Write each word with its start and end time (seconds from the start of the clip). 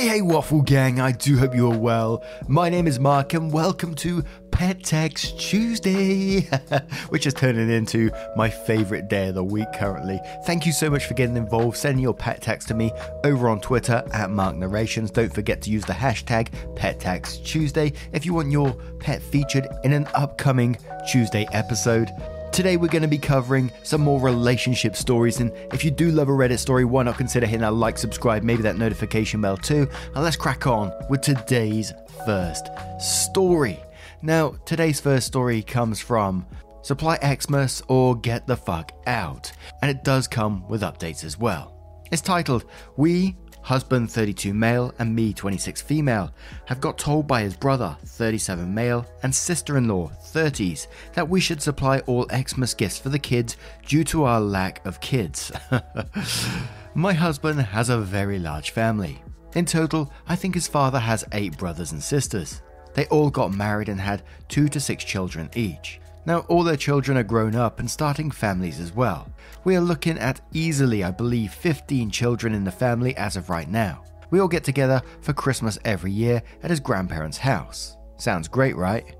Hey, 0.00 0.08
hey, 0.08 0.22
Waffle 0.22 0.62
Gang, 0.62 0.98
I 0.98 1.12
do 1.12 1.36
hope 1.36 1.54
you're 1.54 1.76
well. 1.76 2.24
My 2.48 2.70
name 2.70 2.86
is 2.86 2.98
Mark, 2.98 3.34
and 3.34 3.52
welcome 3.52 3.94
to 3.96 4.24
Pet 4.50 4.82
Text 4.82 5.38
Tuesday, 5.38 6.40
which 7.10 7.26
is 7.26 7.34
turning 7.34 7.68
into 7.68 8.10
my 8.34 8.48
favorite 8.48 9.08
day 9.08 9.28
of 9.28 9.34
the 9.34 9.44
week 9.44 9.70
currently. 9.74 10.18
Thank 10.46 10.64
you 10.64 10.72
so 10.72 10.88
much 10.88 11.04
for 11.04 11.12
getting 11.12 11.36
involved, 11.36 11.76
sending 11.76 12.02
your 12.02 12.14
pet 12.14 12.40
text 12.40 12.68
to 12.68 12.74
me 12.74 12.92
over 13.24 13.46
on 13.50 13.60
Twitter 13.60 14.02
at 14.14 14.30
Mark 14.30 14.56
Narrations. 14.56 15.10
Don't 15.10 15.34
forget 15.34 15.60
to 15.60 15.70
use 15.70 15.84
the 15.84 15.92
hashtag 15.92 16.48
Pet 16.76 16.98
Text 16.98 17.44
Tuesday 17.44 17.92
if 18.12 18.24
you 18.24 18.32
want 18.32 18.50
your 18.50 18.72
pet 19.00 19.20
featured 19.20 19.68
in 19.84 19.92
an 19.92 20.08
upcoming 20.14 20.78
Tuesday 21.06 21.46
episode. 21.52 22.08
Today, 22.52 22.76
we're 22.76 22.88
going 22.88 23.02
to 23.02 23.08
be 23.08 23.16
covering 23.16 23.70
some 23.84 24.00
more 24.00 24.20
relationship 24.20 24.96
stories. 24.96 25.38
And 25.38 25.52
if 25.72 25.84
you 25.84 25.90
do 25.92 26.10
love 26.10 26.28
a 26.28 26.32
Reddit 26.32 26.58
story, 26.58 26.84
why 26.84 27.04
not 27.04 27.16
consider 27.16 27.46
hitting 27.46 27.60
that 27.60 27.74
like, 27.74 27.96
subscribe, 27.96 28.42
maybe 28.42 28.62
that 28.62 28.76
notification 28.76 29.40
bell 29.40 29.56
too? 29.56 29.88
And 30.14 30.24
let's 30.24 30.36
crack 30.36 30.66
on 30.66 30.92
with 31.08 31.20
today's 31.20 31.92
first 32.26 32.68
story. 32.98 33.78
Now, 34.22 34.56
today's 34.66 35.00
first 35.00 35.28
story 35.28 35.62
comes 35.62 36.00
from 36.00 36.44
Supply 36.82 37.18
Xmas 37.18 37.82
or 37.86 38.16
Get 38.16 38.48
the 38.48 38.56
Fuck 38.56 38.92
Out, 39.06 39.52
and 39.80 39.90
it 39.90 40.02
does 40.02 40.26
come 40.26 40.66
with 40.68 40.82
updates 40.82 41.24
as 41.24 41.38
well. 41.38 42.02
It's 42.10 42.20
titled 42.20 42.64
We 42.96 43.36
husband 43.62 44.10
32 44.10 44.52
male 44.54 44.94
and 44.98 45.14
me 45.14 45.32
26 45.32 45.82
female, 45.82 46.32
have 46.66 46.80
got 46.80 46.98
told 46.98 47.26
by 47.26 47.42
his 47.42 47.56
brother 47.56 47.96
37 48.04 48.72
male 48.72 49.06
and 49.22 49.34
sister 49.34 49.76
in 49.76 49.88
law 49.88 50.10
30s 50.32 50.86
that 51.14 51.28
we 51.28 51.40
should 51.40 51.62
supply 51.62 52.00
all 52.00 52.26
Xmas 52.30 52.74
gifts 52.74 52.98
for 52.98 53.08
the 53.08 53.18
kids 53.18 53.56
due 53.86 54.04
to 54.04 54.24
our 54.24 54.40
lack 54.40 54.84
of 54.86 55.00
kids. 55.00 55.52
My 56.94 57.12
husband 57.12 57.60
has 57.60 57.88
a 57.88 57.98
very 57.98 58.38
large 58.38 58.70
family. 58.70 59.22
In 59.54 59.64
total, 59.64 60.12
I 60.28 60.36
think 60.36 60.54
his 60.54 60.68
father 60.68 60.98
has 60.98 61.24
eight 61.32 61.56
brothers 61.58 61.92
and 61.92 62.02
sisters. 62.02 62.62
They 62.94 63.06
all 63.06 63.30
got 63.30 63.52
married 63.52 63.88
and 63.88 64.00
had 64.00 64.22
two 64.48 64.68
to 64.68 64.80
six 64.80 65.04
children 65.04 65.50
each. 65.54 66.00
Now, 66.26 66.40
all 66.48 66.62
their 66.62 66.76
children 66.76 67.16
are 67.16 67.22
grown 67.22 67.54
up 67.54 67.80
and 67.80 67.90
starting 67.90 68.30
families 68.30 68.78
as 68.78 68.94
well. 68.94 69.28
We 69.64 69.76
are 69.76 69.80
looking 69.80 70.18
at 70.18 70.40
easily, 70.52 71.02
I 71.02 71.10
believe, 71.10 71.52
15 71.52 72.10
children 72.10 72.54
in 72.54 72.64
the 72.64 72.70
family 72.70 73.16
as 73.16 73.36
of 73.36 73.48
right 73.48 73.68
now. 73.68 74.04
We 74.30 74.38
all 74.38 74.48
get 74.48 74.64
together 74.64 75.02
for 75.22 75.32
Christmas 75.32 75.78
every 75.84 76.12
year 76.12 76.42
at 76.62 76.70
his 76.70 76.80
grandparents' 76.80 77.38
house. 77.38 77.96
Sounds 78.16 78.48
great, 78.48 78.76
right? 78.76 79.16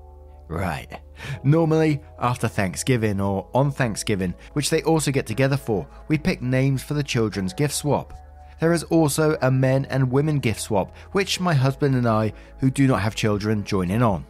Right. 0.47 0.99
Normally, 1.43 2.01
after 2.19 2.47
Thanksgiving 2.47 3.19
or 3.19 3.47
on 3.53 3.71
Thanksgiving, 3.71 4.33
which 4.53 4.69
they 4.69 4.83
also 4.83 5.11
get 5.11 5.25
together 5.25 5.57
for, 5.57 5.87
we 6.07 6.17
pick 6.17 6.41
names 6.41 6.83
for 6.83 6.93
the 6.93 7.03
children's 7.03 7.53
gift 7.53 7.73
swap. 7.73 8.13
There 8.59 8.73
is 8.73 8.83
also 8.83 9.37
a 9.41 9.49
men 9.49 9.85
and 9.85 10.11
women 10.11 10.39
gift 10.39 10.61
swap, 10.61 10.95
which 11.13 11.39
my 11.39 11.53
husband 11.53 11.95
and 11.95 12.07
I, 12.07 12.33
who 12.59 12.69
do 12.69 12.85
not 12.85 13.01
have 13.01 13.15
children, 13.15 13.63
join 13.63 13.89
in 13.89 14.03
on. 14.03 14.25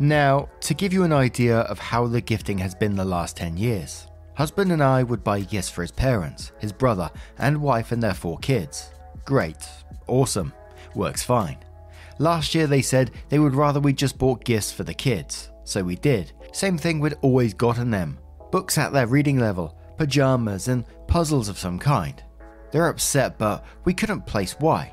Now, 0.00 0.48
to 0.60 0.74
give 0.74 0.92
you 0.92 1.02
an 1.02 1.12
idea 1.12 1.60
of 1.60 1.80
how 1.80 2.06
the 2.06 2.20
gifting 2.20 2.58
has 2.58 2.72
been 2.72 2.94
the 2.94 3.04
last 3.04 3.36
10 3.36 3.56
years, 3.56 4.06
husband 4.34 4.70
and 4.70 4.80
I 4.80 5.02
would 5.02 5.24
buy 5.24 5.40
gifts 5.40 5.68
for 5.68 5.82
his 5.82 5.90
parents, 5.90 6.52
his 6.60 6.72
brother, 6.72 7.10
and 7.38 7.60
wife 7.60 7.90
and 7.90 8.00
their 8.00 8.14
four 8.14 8.38
kids. 8.38 8.90
Great, 9.24 9.68
awesome, 10.06 10.52
works 10.94 11.24
fine. 11.24 11.58
Last 12.20 12.54
year 12.54 12.68
they 12.68 12.80
said 12.80 13.10
they 13.28 13.40
would 13.40 13.56
rather 13.56 13.80
we 13.80 13.92
just 13.92 14.18
bought 14.18 14.44
gifts 14.44 14.70
for 14.70 14.84
the 14.84 14.94
kids, 14.94 15.50
so 15.64 15.82
we 15.82 15.96
did. 15.96 16.30
Same 16.52 16.78
thing 16.78 17.00
we'd 17.00 17.16
always 17.22 17.52
gotten 17.52 17.90
them 17.90 18.18
books 18.52 18.78
at 18.78 18.92
their 18.92 19.06
reading 19.06 19.38
level, 19.38 19.76
pajamas, 19.96 20.68
and 20.68 20.84
puzzles 21.08 21.48
of 21.48 21.58
some 21.58 21.78
kind. 21.78 22.22
They're 22.70 22.88
upset, 22.88 23.36
but 23.36 23.64
we 23.84 23.94
couldn't 23.94 24.26
place 24.26 24.54
why. 24.60 24.92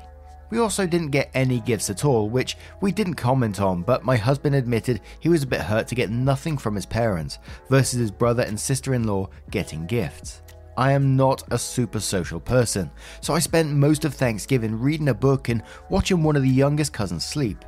We 0.50 0.58
also 0.58 0.86
didn't 0.86 1.10
get 1.10 1.30
any 1.34 1.60
gifts 1.60 1.90
at 1.90 2.04
all, 2.04 2.28
which 2.28 2.56
we 2.80 2.92
didn't 2.92 3.14
comment 3.14 3.60
on, 3.60 3.82
but 3.82 4.04
my 4.04 4.16
husband 4.16 4.54
admitted 4.54 5.00
he 5.20 5.28
was 5.28 5.42
a 5.42 5.46
bit 5.46 5.60
hurt 5.60 5.88
to 5.88 5.94
get 5.94 6.10
nothing 6.10 6.56
from 6.56 6.74
his 6.74 6.86
parents, 6.86 7.38
versus 7.68 7.98
his 7.98 8.10
brother 8.10 8.42
and 8.42 8.58
sister 8.58 8.94
in 8.94 9.04
law 9.04 9.28
getting 9.50 9.86
gifts. 9.86 10.42
I 10.76 10.92
am 10.92 11.16
not 11.16 11.42
a 11.50 11.58
super 11.58 12.00
social 12.00 12.38
person, 12.38 12.90
so 13.20 13.34
I 13.34 13.38
spent 13.38 13.70
most 13.70 14.04
of 14.04 14.14
Thanksgiving 14.14 14.78
reading 14.78 15.08
a 15.08 15.14
book 15.14 15.48
and 15.48 15.62
watching 15.88 16.22
one 16.22 16.36
of 16.36 16.42
the 16.42 16.48
youngest 16.48 16.92
cousins 16.92 17.24
sleep. 17.24 17.64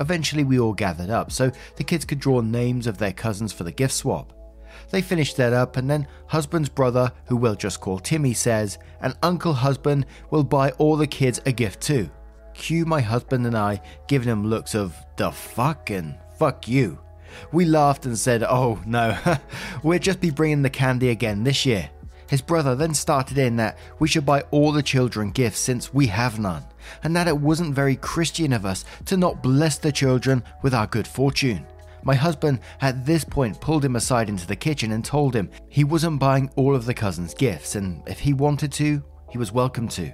Eventually, 0.00 0.44
we 0.44 0.58
all 0.58 0.72
gathered 0.72 1.10
up 1.10 1.30
so 1.30 1.50
the 1.76 1.84
kids 1.84 2.04
could 2.04 2.18
draw 2.18 2.40
names 2.40 2.86
of 2.86 2.98
their 2.98 3.12
cousins 3.12 3.52
for 3.52 3.64
the 3.64 3.72
gift 3.72 3.94
swap. 3.94 4.32
They 4.90 5.02
finished 5.02 5.36
that 5.36 5.52
up, 5.52 5.76
and 5.76 5.88
then 5.88 6.06
husband's 6.26 6.68
brother, 6.68 7.12
who 7.26 7.36
we'll 7.36 7.54
just 7.54 7.80
call 7.80 7.98
Timmy, 7.98 8.34
says, 8.34 8.78
and 9.00 9.16
uncle 9.22 9.54
husband 9.54 10.06
will 10.30 10.44
buy 10.44 10.70
all 10.72 10.96
the 10.96 11.06
kids 11.06 11.40
a 11.46 11.52
gift 11.52 11.80
too. 11.80 12.10
Cue 12.56 12.86
my 12.86 13.00
husband 13.00 13.46
and 13.46 13.56
I 13.56 13.80
giving 14.08 14.28
him 14.28 14.46
looks 14.46 14.74
of 14.74 14.96
the 15.16 15.30
fucking 15.30 16.16
fuck 16.38 16.66
you. 16.66 16.98
We 17.52 17.64
laughed 17.64 18.06
and 18.06 18.18
said, 18.18 18.42
oh 18.42 18.80
no, 18.86 19.16
we'll 19.82 19.98
just 19.98 20.20
be 20.20 20.30
bringing 20.30 20.62
the 20.62 20.70
candy 20.70 21.10
again 21.10 21.44
this 21.44 21.66
year. 21.66 21.90
His 22.28 22.42
brother 22.42 22.74
then 22.74 22.94
started 22.94 23.38
in 23.38 23.56
that 23.56 23.78
we 23.98 24.08
should 24.08 24.26
buy 24.26 24.40
all 24.50 24.72
the 24.72 24.82
children 24.82 25.30
gifts 25.30 25.60
since 25.60 25.94
we 25.94 26.06
have 26.08 26.40
none, 26.40 26.64
and 27.04 27.14
that 27.14 27.28
it 27.28 27.38
wasn't 27.38 27.74
very 27.74 27.96
Christian 27.96 28.52
of 28.52 28.66
us 28.66 28.84
to 29.04 29.16
not 29.16 29.42
bless 29.42 29.78
the 29.78 29.92
children 29.92 30.42
with 30.62 30.74
our 30.74 30.86
good 30.86 31.06
fortune. 31.06 31.64
My 32.02 32.14
husband 32.14 32.60
at 32.80 33.04
this 33.04 33.22
point 33.22 33.60
pulled 33.60 33.84
him 33.84 33.96
aside 33.96 34.28
into 34.28 34.46
the 34.46 34.56
kitchen 34.56 34.92
and 34.92 35.04
told 35.04 35.34
him 35.34 35.50
he 35.68 35.84
wasn't 35.84 36.20
buying 36.20 36.50
all 36.56 36.74
of 36.74 36.86
the 36.86 36.94
cousins' 36.94 37.34
gifts, 37.34 37.76
and 37.76 38.02
if 38.08 38.18
he 38.18 38.32
wanted 38.32 38.72
to, 38.72 39.02
he 39.30 39.38
was 39.38 39.52
welcome 39.52 39.88
to. 39.88 40.12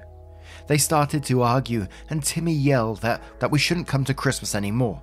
They 0.73 0.79
started 0.79 1.23
to 1.25 1.43
argue, 1.43 1.87
and 2.09 2.25
Timmy 2.25 2.55
yelled 2.55 3.03
that, 3.03 3.23
that 3.41 3.51
we 3.51 3.59
shouldn't 3.59 3.87
come 3.87 4.07
to 4.07 4.15
Christmas 4.15 4.55
anymore. 4.55 5.03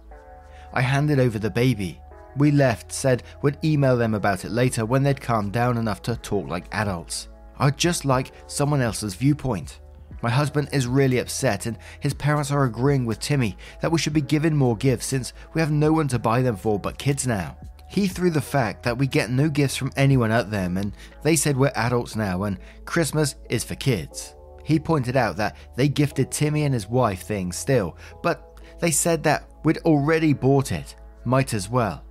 I 0.74 0.82
handed 0.82 1.20
over 1.20 1.38
the 1.38 1.52
baby. 1.52 2.02
We 2.36 2.50
left, 2.50 2.92
said 2.92 3.22
we'd 3.44 3.64
email 3.64 3.96
them 3.96 4.16
about 4.16 4.46
it 4.46 4.50
later 4.50 4.84
when 4.84 5.04
they'd 5.04 5.22
calmed 5.22 5.54
down 5.54 5.78
enough 5.78 6.02
to 6.02 6.16
talk 6.16 6.48
like 6.48 6.66
adults. 6.72 7.28
I'd 7.60 7.78
just 7.78 8.04
like 8.04 8.32
someone 8.48 8.82
else's 8.82 9.14
viewpoint. 9.14 9.82
My 10.24 10.32
husband 10.32 10.70
is 10.72 10.88
really 10.88 11.20
upset, 11.20 11.68
and 11.68 11.78
his 12.00 12.16
parents 12.16 12.50
are 12.50 12.64
agreeing 12.64 13.06
with 13.06 13.20
Timmy 13.20 13.56
that 13.80 13.92
we 13.92 14.00
should 14.00 14.14
be 14.14 14.22
given 14.22 14.56
more 14.56 14.76
gifts 14.76 15.06
since 15.06 15.34
we 15.54 15.62
have 15.62 15.70
no 15.70 15.94
one 15.94 16.08
to 16.08 16.18
buy 16.18 16.42
them 16.42 16.58
for 16.58 16.80
but 16.80 16.98
kids 16.98 17.28
now. 17.28 17.56
He 17.88 18.08
threw 18.08 18.32
the 18.32 18.42
fact 18.42 18.82
that 18.82 18.98
we 18.98 19.06
get 19.06 19.30
no 19.30 19.50
gifts 19.50 19.76
from 19.76 19.92
anyone 19.96 20.32
at 20.32 20.50
them, 20.50 20.78
and 20.78 20.94
they 21.22 21.36
said 21.36 21.56
we're 21.56 21.72
adults 21.76 22.16
now 22.16 22.42
and 22.46 22.58
Christmas 22.86 23.36
is 23.52 23.64
for 23.64 23.76
kids. 23.76 24.34
He 24.70 24.78
pointed 24.78 25.18
out 25.18 25.36
that 25.38 25.56
they 25.76 25.88
gifted 25.90 26.30
Timmy 26.30 26.62
and 26.62 26.76
his 26.76 26.88
wife 26.88 27.24
things 27.24 27.58
still, 27.58 27.98
but 28.22 28.62
they 28.80 28.92
said 28.92 29.24
that 29.24 29.50
we'd 29.64 29.80
already 29.80 30.32
bought 30.32 30.72
it, 30.72 30.96
might 31.26 31.56
as 31.56 31.68
well. 31.68 32.04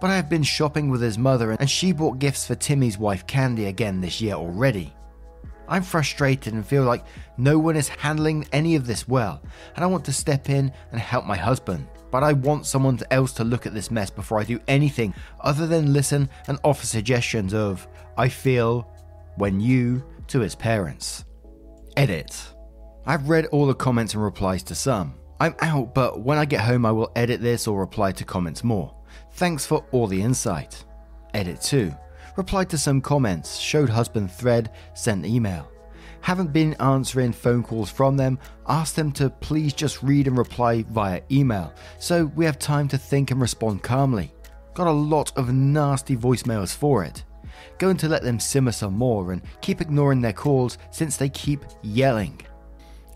But 0.00 0.10
I 0.10 0.16
have 0.16 0.28
been 0.28 0.42
shopping 0.42 0.90
with 0.90 1.00
his 1.00 1.16
mother, 1.16 1.52
and 1.52 1.70
she 1.70 1.92
bought 1.92 2.18
gifts 2.18 2.44
for 2.44 2.56
Timmy's 2.56 2.98
wife 2.98 3.24
Candy 3.28 3.66
again 3.66 4.00
this 4.00 4.20
year 4.20 4.34
already. 4.34 4.92
I'm 5.68 5.84
frustrated 5.84 6.54
and 6.54 6.66
feel 6.66 6.82
like 6.82 7.04
no 7.36 7.56
one 7.56 7.76
is 7.76 7.86
handling 7.86 8.48
any 8.50 8.74
of 8.74 8.84
this 8.84 9.06
well, 9.06 9.40
and 9.76 9.84
I 9.84 9.86
want 9.86 10.04
to 10.06 10.12
step 10.12 10.50
in 10.50 10.72
and 10.90 11.00
help 11.00 11.24
my 11.24 11.36
husband. 11.36 11.86
But 12.10 12.24
I 12.24 12.32
want 12.32 12.66
someone 12.66 12.98
else 13.12 13.32
to 13.34 13.44
look 13.44 13.64
at 13.64 13.74
this 13.74 13.92
mess 13.92 14.10
before 14.10 14.40
I 14.40 14.44
do 14.44 14.58
anything 14.66 15.14
other 15.38 15.68
than 15.68 15.92
listen 15.92 16.28
and 16.48 16.58
offer 16.64 16.84
suggestions 16.84 17.54
of, 17.54 17.86
I 18.18 18.28
feel, 18.28 18.90
when 19.36 19.60
you, 19.60 20.02
to 20.26 20.40
his 20.40 20.56
parents. 20.56 21.26
Edit. 21.96 22.54
I've 23.06 23.28
read 23.28 23.46
all 23.46 23.66
the 23.66 23.74
comments 23.74 24.14
and 24.14 24.22
replies 24.22 24.62
to 24.64 24.74
some. 24.74 25.14
I'm 25.40 25.54
out, 25.60 25.94
but 25.94 26.20
when 26.20 26.38
I 26.38 26.44
get 26.44 26.60
home, 26.60 26.86
I 26.86 26.92
will 26.92 27.12
edit 27.16 27.40
this 27.40 27.66
or 27.66 27.80
reply 27.80 28.12
to 28.12 28.24
comments 28.24 28.62
more. 28.62 28.94
Thanks 29.32 29.66
for 29.66 29.84
all 29.90 30.06
the 30.06 30.22
insight. 30.22 30.84
Edit 31.34 31.60
2 31.60 31.94
replied 32.36 32.70
to 32.70 32.78
some 32.78 33.00
comments, 33.00 33.58
showed 33.58 33.90
husband 33.90 34.30
thread, 34.30 34.70
sent 34.94 35.26
email. 35.26 35.70
Haven't 36.20 36.52
been 36.52 36.74
answering 36.74 37.32
phone 37.32 37.62
calls 37.62 37.90
from 37.90 38.16
them, 38.16 38.38
asked 38.68 38.96
them 38.96 39.10
to 39.12 39.28
please 39.28 39.72
just 39.72 40.02
read 40.02 40.28
and 40.28 40.38
reply 40.38 40.82
via 40.82 41.20
email, 41.30 41.74
so 41.98 42.26
we 42.26 42.44
have 42.44 42.58
time 42.58 42.88
to 42.88 42.98
think 42.98 43.30
and 43.30 43.40
respond 43.40 43.82
calmly. 43.82 44.32
Got 44.74 44.86
a 44.86 44.92
lot 44.92 45.36
of 45.36 45.52
nasty 45.52 46.16
voicemails 46.16 46.74
for 46.74 47.04
it. 47.04 47.24
Going 47.78 47.96
to 47.98 48.08
let 48.08 48.22
them 48.22 48.40
simmer 48.40 48.72
some 48.72 48.94
more 48.94 49.32
and 49.32 49.42
keep 49.60 49.80
ignoring 49.80 50.20
their 50.20 50.32
calls 50.32 50.78
since 50.90 51.16
they 51.16 51.28
keep 51.28 51.64
yelling. 51.82 52.40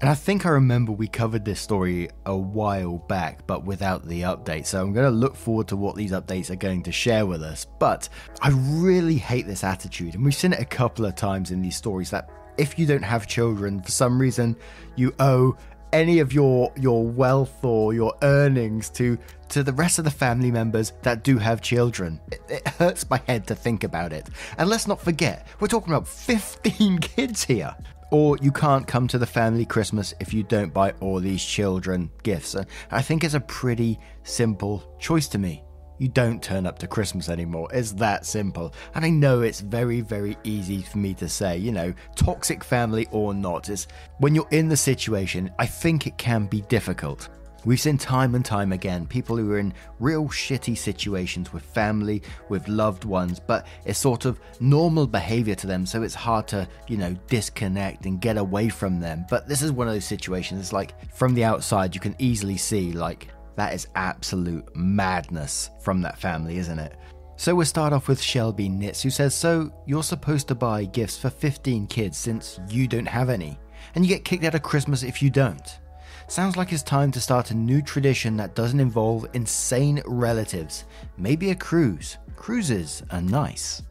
And 0.00 0.10
I 0.10 0.14
think 0.14 0.44
I 0.44 0.50
remember 0.50 0.92
we 0.92 1.08
covered 1.08 1.44
this 1.44 1.58
story 1.58 2.10
a 2.26 2.36
while 2.36 2.98
back, 3.08 3.46
but 3.46 3.64
without 3.64 4.06
the 4.06 4.22
update. 4.22 4.66
So 4.66 4.82
I'm 4.82 4.92
going 4.92 5.10
to 5.10 5.18
look 5.18 5.34
forward 5.34 5.68
to 5.68 5.76
what 5.76 5.96
these 5.96 6.12
updates 6.12 6.50
are 6.50 6.56
going 6.56 6.82
to 6.82 6.92
share 6.92 7.24
with 7.24 7.42
us. 7.42 7.64
But 7.78 8.10
I 8.42 8.50
really 8.50 9.16
hate 9.16 9.46
this 9.46 9.64
attitude. 9.64 10.14
And 10.14 10.22
we've 10.22 10.34
seen 10.34 10.52
it 10.52 10.60
a 10.60 10.66
couple 10.66 11.06
of 11.06 11.14
times 11.14 11.50
in 11.50 11.62
these 11.62 11.76
stories 11.76 12.10
that 12.10 12.28
if 12.58 12.78
you 12.78 12.84
don't 12.84 13.02
have 13.02 13.26
children, 13.26 13.80
for 13.80 13.90
some 13.90 14.20
reason, 14.20 14.54
you 14.96 15.14
owe 15.18 15.56
any 15.92 16.18
of 16.20 16.32
your 16.32 16.72
your 16.76 17.06
wealth 17.06 17.64
or 17.64 17.94
your 17.94 18.14
earnings 18.22 18.90
to 18.90 19.18
to 19.48 19.62
the 19.62 19.72
rest 19.72 19.98
of 19.98 20.04
the 20.04 20.10
family 20.10 20.50
members 20.50 20.92
that 21.02 21.22
do 21.22 21.38
have 21.38 21.60
children. 21.60 22.20
It, 22.32 22.42
it, 22.48 22.68
hurts 22.68 23.08
my 23.08 23.20
head 23.26 23.46
to 23.46 23.54
think 23.54 23.84
about 23.84 24.12
it. 24.12 24.28
And 24.58 24.68
let's 24.68 24.86
not 24.86 25.00
forget, 25.00 25.46
we're 25.60 25.68
talking 25.68 25.92
about 25.92 26.08
15 26.08 26.98
kids 27.00 27.44
here. 27.44 27.74
Or 28.10 28.36
you 28.38 28.52
can't 28.52 28.86
come 28.86 29.08
to 29.08 29.18
the 29.18 29.26
family 29.26 29.64
Christmas 29.64 30.14
if 30.20 30.32
you 30.32 30.42
don't 30.44 30.72
buy 30.72 30.92
all 31.00 31.18
these 31.20 31.44
children 31.44 32.10
gifts. 32.22 32.54
I 32.90 33.02
think 33.02 33.24
it's 33.24 33.34
a 33.34 33.40
pretty 33.40 33.98
simple 34.22 34.96
choice 34.98 35.26
to 35.28 35.38
me. 35.38 35.65
You 35.98 36.08
don't 36.08 36.42
turn 36.42 36.66
up 36.66 36.78
to 36.80 36.86
Christmas 36.86 37.28
anymore. 37.28 37.68
It's 37.72 37.92
that 37.92 38.26
simple. 38.26 38.74
And 38.94 39.04
I 39.04 39.10
know 39.10 39.40
it's 39.40 39.60
very, 39.60 40.00
very 40.00 40.36
easy 40.44 40.82
for 40.82 40.98
me 40.98 41.14
to 41.14 41.28
say, 41.28 41.56
you 41.56 41.72
know, 41.72 41.94
toxic 42.14 42.62
family 42.62 43.06
or 43.10 43.34
not. 43.34 43.68
It's 43.68 43.86
when 44.18 44.34
you're 44.34 44.48
in 44.50 44.68
the 44.68 44.76
situation, 44.76 45.50
I 45.58 45.66
think 45.66 46.06
it 46.06 46.18
can 46.18 46.46
be 46.46 46.62
difficult. 46.62 47.28
We've 47.64 47.80
seen 47.80 47.98
time 47.98 48.36
and 48.36 48.44
time 48.44 48.70
again 48.70 49.06
people 49.06 49.36
who 49.36 49.50
are 49.50 49.58
in 49.58 49.74
real 49.98 50.28
shitty 50.28 50.78
situations 50.78 51.52
with 51.52 51.64
family, 51.64 52.22
with 52.48 52.68
loved 52.68 53.04
ones, 53.04 53.40
but 53.40 53.66
it's 53.84 53.98
sort 53.98 54.24
of 54.24 54.38
normal 54.60 55.08
behavior 55.08 55.56
to 55.56 55.66
them, 55.66 55.84
so 55.84 56.04
it's 56.04 56.14
hard 56.14 56.46
to, 56.48 56.68
you 56.86 56.96
know, 56.96 57.16
disconnect 57.26 58.06
and 58.06 58.20
get 58.20 58.36
away 58.36 58.68
from 58.68 59.00
them. 59.00 59.26
But 59.28 59.48
this 59.48 59.62
is 59.62 59.72
one 59.72 59.88
of 59.88 59.94
those 59.94 60.04
situations, 60.04 60.60
it's 60.60 60.72
like 60.72 61.12
from 61.12 61.34
the 61.34 61.42
outside, 61.42 61.92
you 61.92 62.00
can 62.00 62.14
easily 62.20 62.56
see, 62.56 62.92
like, 62.92 63.26
that 63.56 63.74
is 63.74 63.88
absolute 63.94 64.64
madness 64.76 65.70
from 65.80 66.02
that 66.02 66.18
family, 66.18 66.58
isn't 66.58 66.78
it? 66.78 66.96
So 67.36 67.54
we'll 67.54 67.66
start 67.66 67.92
off 67.92 68.08
with 68.08 68.20
Shelby 68.20 68.68
Knits, 68.68 69.02
who 69.02 69.10
says, 69.10 69.34
So 69.34 69.70
you're 69.86 70.02
supposed 70.02 70.48
to 70.48 70.54
buy 70.54 70.84
gifts 70.84 71.18
for 71.18 71.28
15 71.28 71.86
kids 71.86 72.16
since 72.16 72.60
you 72.68 72.86
don't 72.88 73.06
have 73.06 73.28
any, 73.28 73.58
and 73.94 74.04
you 74.04 74.08
get 74.08 74.24
kicked 74.24 74.44
out 74.44 74.54
of 74.54 74.62
Christmas 74.62 75.02
if 75.02 75.22
you 75.22 75.28
don't. 75.28 75.78
Sounds 76.28 76.56
like 76.56 76.72
it's 76.72 76.82
time 76.82 77.12
to 77.12 77.20
start 77.20 77.50
a 77.50 77.54
new 77.54 77.82
tradition 77.82 78.36
that 78.36 78.54
doesn't 78.54 78.80
involve 78.80 79.26
insane 79.34 80.02
relatives. 80.06 80.84
Maybe 81.18 81.50
a 81.50 81.54
cruise. 81.54 82.16
Cruises 82.36 83.02
are 83.10 83.22
nice. 83.22 83.82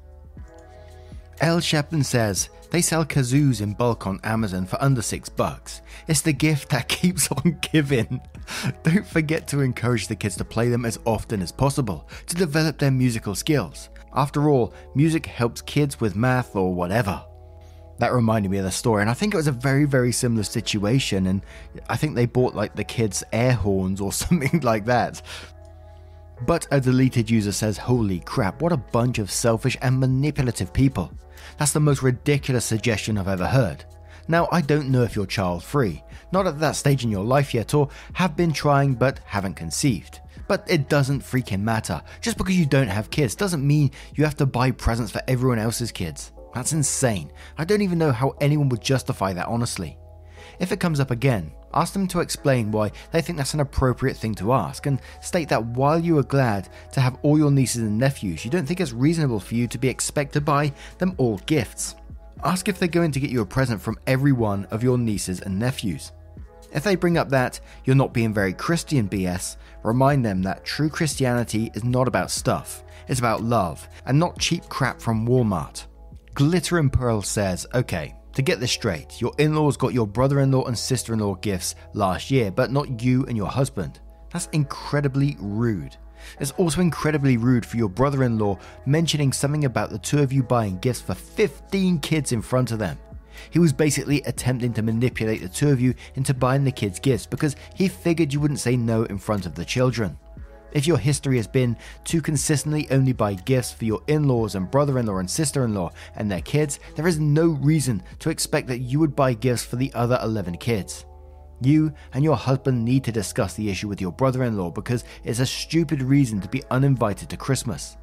L. 1.41 1.59
Shepton 1.59 2.03
says 2.03 2.49
they 2.71 2.81
sell 2.81 3.05
kazoos 3.05 3.61
in 3.61 3.73
bulk 3.73 4.07
on 4.07 4.19
Amazon 4.23 4.65
for 4.65 4.81
under 4.81 5.01
six 5.01 5.29
bucks. 5.29 5.81
It's 6.07 6.21
the 6.21 6.33
gift 6.33 6.69
that 6.69 6.87
keeps 6.89 7.31
on 7.31 7.59
giving. 7.71 8.21
Don't 8.83 9.07
forget 9.07 9.47
to 9.49 9.61
encourage 9.61 10.07
the 10.07 10.15
kids 10.15 10.35
to 10.37 10.45
play 10.45 10.69
them 10.69 10.85
as 10.85 10.99
often 11.05 11.41
as 11.41 11.51
possible 11.51 12.07
to 12.27 12.35
develop 12.35 12.77
their 12.77 12.91
musical 12.91 13.35
skills. 13.35 13.89
After 14.13 14.49
all, 14.49 14.73
music 14.93 15.25
helps 15.25 15.61
kids 15.61 15.99
with 15.99 16.15
math 16.15 16.55
or 16.55 16.73
whatever 16.73 17.23
that 17.97 18.13
reminded 18.13 18.51
me 18.51 18.57
of 18.57 18.65
the 18.65 18.71
story 18.71 19.01
and 19.01 19.09
i 19.09 19.13
think 19.13 19.33
it 19.33 19.37
was 19.37 19.47
a 19.47 19.51
very 19.53 19.85
very 19.85 20.11
similar 20.11 20.43
situation 20.43 21.27
and 21.27 21.41
i 21.89 21.95
think 21.95 22.15
they 22.15 22.25
bought 22.25 22.53
like 22.53 22.75
the 22.75 22.83
kids 22.83 23.23
air 23.31 23.53
horns 23.53 24.01
or 24.01 24.11
something 24.23 24.59
like 24.61 24.85
that 24.85 25.21
but 26.45 26.67
a 26.71 26.79
deleted 26.79 27.29
user 27.29 27.51
says 27.51 27.77
holy 27.77 28.19
crap 28.21 28.61
what 28.61 28.71
a 28.71 28.77
bunch 28.77 29.19
of 29.19 29.31
selfish 29.31 29.77
and 29.81 29.99
manipulative 29.99 30.71
people 30.73 31.11
that's 31.57 31.71
the 31.71 31.79
most 31.79 32.03
ridiculous 32.03 32.65
suggestion 32.65 33.17
i've 33.17 33.27
ever 33.27 33.47
heard 33.47 33.85
now 34.27 34.47
i 34.51 34.61
don't 34.61 34.89
know 34.89 35.03
if 35.03 35.15
you're 35.15 35.25
child 35.25 35.63
free 35.63 36.03
not 36.31 36.47
at 36.47 36.59
that 36.59 36.75
stage 36.75 37.03
in 37.03 37.11
your 37.11 37.23
life 37.23 37.53
yet 37.53 37.73
or 37.73 37.89
have 38.13 38.35
been 38.35 38.51
trying 38.51 38.93
but 38.93 39.19
haven't 39.25 39.53
conceived 39.53 40.19
but 40.47 40.63
it 40.67 40.89
doesn't 40.89 41.21
freaking 41.21 41.61
matter. 41.61 42.01
Just 42.21 42.37
because 42.37 42.57
you 42.57 42.65
don't 42.65 42.87
have 42.87 43.09
kids 43.09 43.35
doesn't 43.35 43.65
mean 43.65 43.91
you 44.15 44.23
have 44.23 44.35
to 44.37 44.45
buy 44.45 44.71
presents 44.71 45.11
for 45.11 45.21
everyone 45.27 45.59
else's 45.59 45.91
kids. 45.91 46.31
That's 46.53 46.73
insane. 46.73 47.31
I 47.57 47.65
don't 47.65 47.81
even 47.81 47.97
know 47.97 48.11
how 48.11 48.35
anyone 48.39 48.69
would 48.69 48.81
justify 48.81 49.33
that, 49.33 49.47
honestly. 49.47 49.97
If 50.59 50.71
it 50.71 50.79
comes 50.79 50.99
up 50.99 51.11
again, 51.11 51.51
ask 51.73 51.93
them 51.93 52.07
to 52.07 52.21
explain 52.21 52.71
why 52.71 52.91
they 53.11 53.21
think 53.21 53.37
that's 53.37 53.53
an 53.53 53.59
appropriate 53.59 54.17
thing 54.17 54.35
to 54.35 54.53
ask, 54.53 54.85
and 54.85 55.01
state 55.21 55.49
that 55.49 55.65
while 55.65 55.99
you 55.99 56.17
are 56.17 56.23
glad 56.23 56.69
to 56.93 57.01
have 57.01 57.17
all 57.21 57.37
your 57.37 57.51
nieces 57.51 57.81
and 57.81 57.97
nephews, 57.97 58.45
you 58.45 58.51
don't 58.51 58.65
think 58.65 58.79
it's 58.79 58.93
reasonable 58.93 59.39
for 59.39 59.55
you 59.55 59.67
to 59.67 59.77
be 59.77 59.89
expected 59.89 60.39
to 60.39 60.41
buy 60.41 60.71
them 60.97 61.13
all 61.17 61.37
gifts. 61.45 61.95
Ask 62.43 62.67
if 62.67 62.77
they're 62.77 62.87
going 62.87 63.11
to 63.11 63.19
get 63.19 63.29
you 63.29 63.41
a 63.41 63.45
present 63.45 63.81
from 63.81 63.97
every 64.07 64.31
one 64.31 64.65
of 64.65 64.83
your 64.83 64.97
nieces 64.97 65.41
and 65.41 65.57
nephews. 65.57 66.11
If 66.73 66.83
they 66.83 66.95
bring 66.95 67.17
up 67.17 67.29
that 67.29 67.59
you're 67.85 67.95
not 67.95 68.13
being 68.13 68.33
very 68.33 68.53
Christian 68.53 69.07
BS, 69.07 69.55
remind 69.83 70.25
them 70.25 70.41
that 70.43 70.65
true 70.65 70.89
Christianity 70.89 71.71
is 71.73 71.83
not 71.83 72.07
about 72.07 72.31
stuff, 72.31 72.83
it's 73.07 73.19
about 73.19 73.41
love, 73.41 73.87
and 74.05 74.19
not 74.19 74.39
cheap 74.39 74.67
crap 74.67 74.99
from 74.99 75.27
Walmart. 75.27 75.85
Glitter 76.33 76.79
and 76.79 76.91
Pearl 76.91 77.21
says, 77.21 77.65
okay, 77.73 78.13
to 78.35 78.41
get 78.41 78.59
this 78.59 78.71
straight, 78.71 79.21
your 79.21 79.33
in 79.37 79.55
laws 79.55 79.77
got 79.77 79.93
your 79.93 80.05
brother 80.05 80.41
in 80.41 80.51
law 80.51 80.65
and 80.65 80.77
sister 80.77 81.13
in 81.13 81.19
law 81.19 81.35
gifts 81.35 81.75
last 81.93 82.29
year, 82.29 82.51
but 82.51 82.71
not 82.71 83.01
you 83.01 83.25
and 83.25 83.35
your 83.35 83.47
husband. 83.47 83.99
That's 84.31 84.49
incredibly 84.51 85.37
rude. 85.39 85.95
It's 86.39 86.51
also 86.51 86.81
incredibly 86.81 87.37
rude 87.37 87.65
for 87.65 87.77
your 87.77 87.89
brother 87.89 88.23
in 88.23 88.37
law 88.37 88.59
mentioning 88.85 89.31
something 89.31 89.65
about 89.65 89.89
the 89.89 89.99
two 89.99 90.19
of 90.19 90.33
you 90.33 90.43
buying 90.43 90.79
gifts 90.79 91.01
for 91.01 91.13
15 91.13 91.99
kids 91.99 92.33
in 92.33 92.41
front 92.41 92.71
of 92.71 92.79
them. 92.79 92.97
He 93.51 93.59
was 93.59 93.71
basically 93.71 94.21
attempting 94.23 94.73
to 94.73 94.81
manipulate 94.81 95.41
the 95.41 95.49
two 95.49 95.69
of 95.69 95.79
you 95.79 95.93
into 96.15 96.33
buying 96.33 96.63
the 96.63 96.71
kids 96.71 96.99
gifts 96.99 97.25
because 97.25 97.55
he 97.73 97.87
figured 97.87 98.33
you 98.33 98.39
wouldn't 98.39 98.59
say 98.59 98.75
no 98.75 99.03
in 99.03 99.17
front 99.17 99.45
of 99.45 99.55
the 99.55 99.65
children. 99.65 100.17
If 100.75 100.85
your 100.85 100.97
history 100.97 101.37
has 101.37 101.47
been 101.47 101.77
to 102.03 102.21
consistently 102.21 102.85
only 102.91 103.13
buy 103.13 103.35
gifts 103.35 103.71
for 103.71 103.85
your 103.85 104.01
in 104.07 104.27
laws 104.27 104.55
and 104.55 104.69
brother 104.69 104.99
in 104.99 105.05
law 105.05 105.19
and 105.19 105.31
sister 105.31 105.63
in 105.63 105.73
law 105.73 105.91
and 106.17 106.29
their 106.29 106.41
kids, 106.41 106.81
there 106.97 107.07
is 107.07 107.17
no 107.17 107.47
reason 107.47 108.03
to 108.19 108.29
expect 108.29 108.67
that 108.67 108.79
you 108.79 108.99
would 108.99 109.15
buy 109.15 109.33
gifts 109.33 109.63
for 109.63 109.77
the 109.77 109.89
other 109.93 110.19
11 110.21 110.57
kids. 110.57 111.05
You 111.61 111.93
and 112.13 112.25
your 112.25 112.35
husband 112.35 112.83
need 112.83 113.05
to 113.05 113.13
discuss 113.13 113.53
the 113.53 113.69
issue 113.69 113.87
with 113.87 114.01
your 114.01 114.11
brother 114.11 114.43
in 114.43 114.57
law 114.57 114.69
because 114.69 115.05
it's 115.23 115.39
a 115.39 115.45
stupid 115.45 116.01
reason 116.01 116.41
to 116.41 116.49
be 116.49 116.63
uninvited 116.69 117.29
to 117.29 117.37
Christmas. 117.37 117.95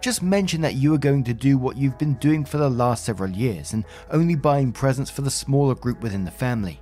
Just 0.00 0.22
mention 0.22 0.60
that 0.60 0.76
you 0.76 0.94
are 0.94 0.98
going 0.98 1.24
to 1.24 1.34
do 1.34 1.58
what 1.58 1.76
you've 1.76 1.98
been 1.98 2.14
doing 2.14 2.44
for 2.44 2.58
the 2.58 2.70
last 2.70 3.04
several 3.04 3.30
years 3.30 3.72
and 3.72 3.84
only 4.12 4.36
buying 4.36 4.70
presents 4.70 5.10
for 5.10 5.22
the 5.22 5.30
smaller 5.30 5.74
group 5.74 6.00
within 6.00 6.24
the 6.24 6.30
family. 6.30 6.80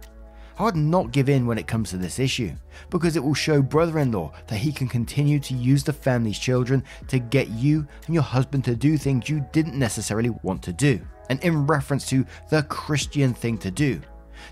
I 0.60 0.64
would 0.64 0.76
not 0.76 1.12
give 1.12 1.30
in 1.30 1.46
when 1.46 1.56
it 1.56 1.66
comes 1.66 1.88
to 1.88 1.96
this 1.96 2.18
issue, 2.18 2.52
because 2.90 3.16
it 3.16 3.24
will 3.24 3.32
show 3.32 3.62
brother 3.62 3.98
in 3.98 4.12
law 4.12 4.30
that 4.48 4.58
he 4.58 4.72
can 4.72 4.88
continue 4.88 5.40
to 5.40 5.54
use 5.54 5.82
the 5.82 5.94
family's 5.94 6.38
children 6.38 6.84
to 7.08 7.18
get 7.18 7.48
you 7.48 7.86
and 8.04 8.12
your 8.12 8.22
husband 8.22 8.66
to 8.66 8.76
do 8.76 8.98
things 8.98 9.30
you 9.30 9.42
didn't 9.52 9.78
necessarily 9.78 10.28
want 10.42 10.62
to 10.64 10.74
do, 10.74 11.00
and 11.30 11.42
in 11.42 11.66
reference 11.66 12.06
to 12.10 12.26
the 12.50 12.62
Christian 12.64 13.32
thing 13.32 13.56
to 13.56 13.70
do. 13.70 14.02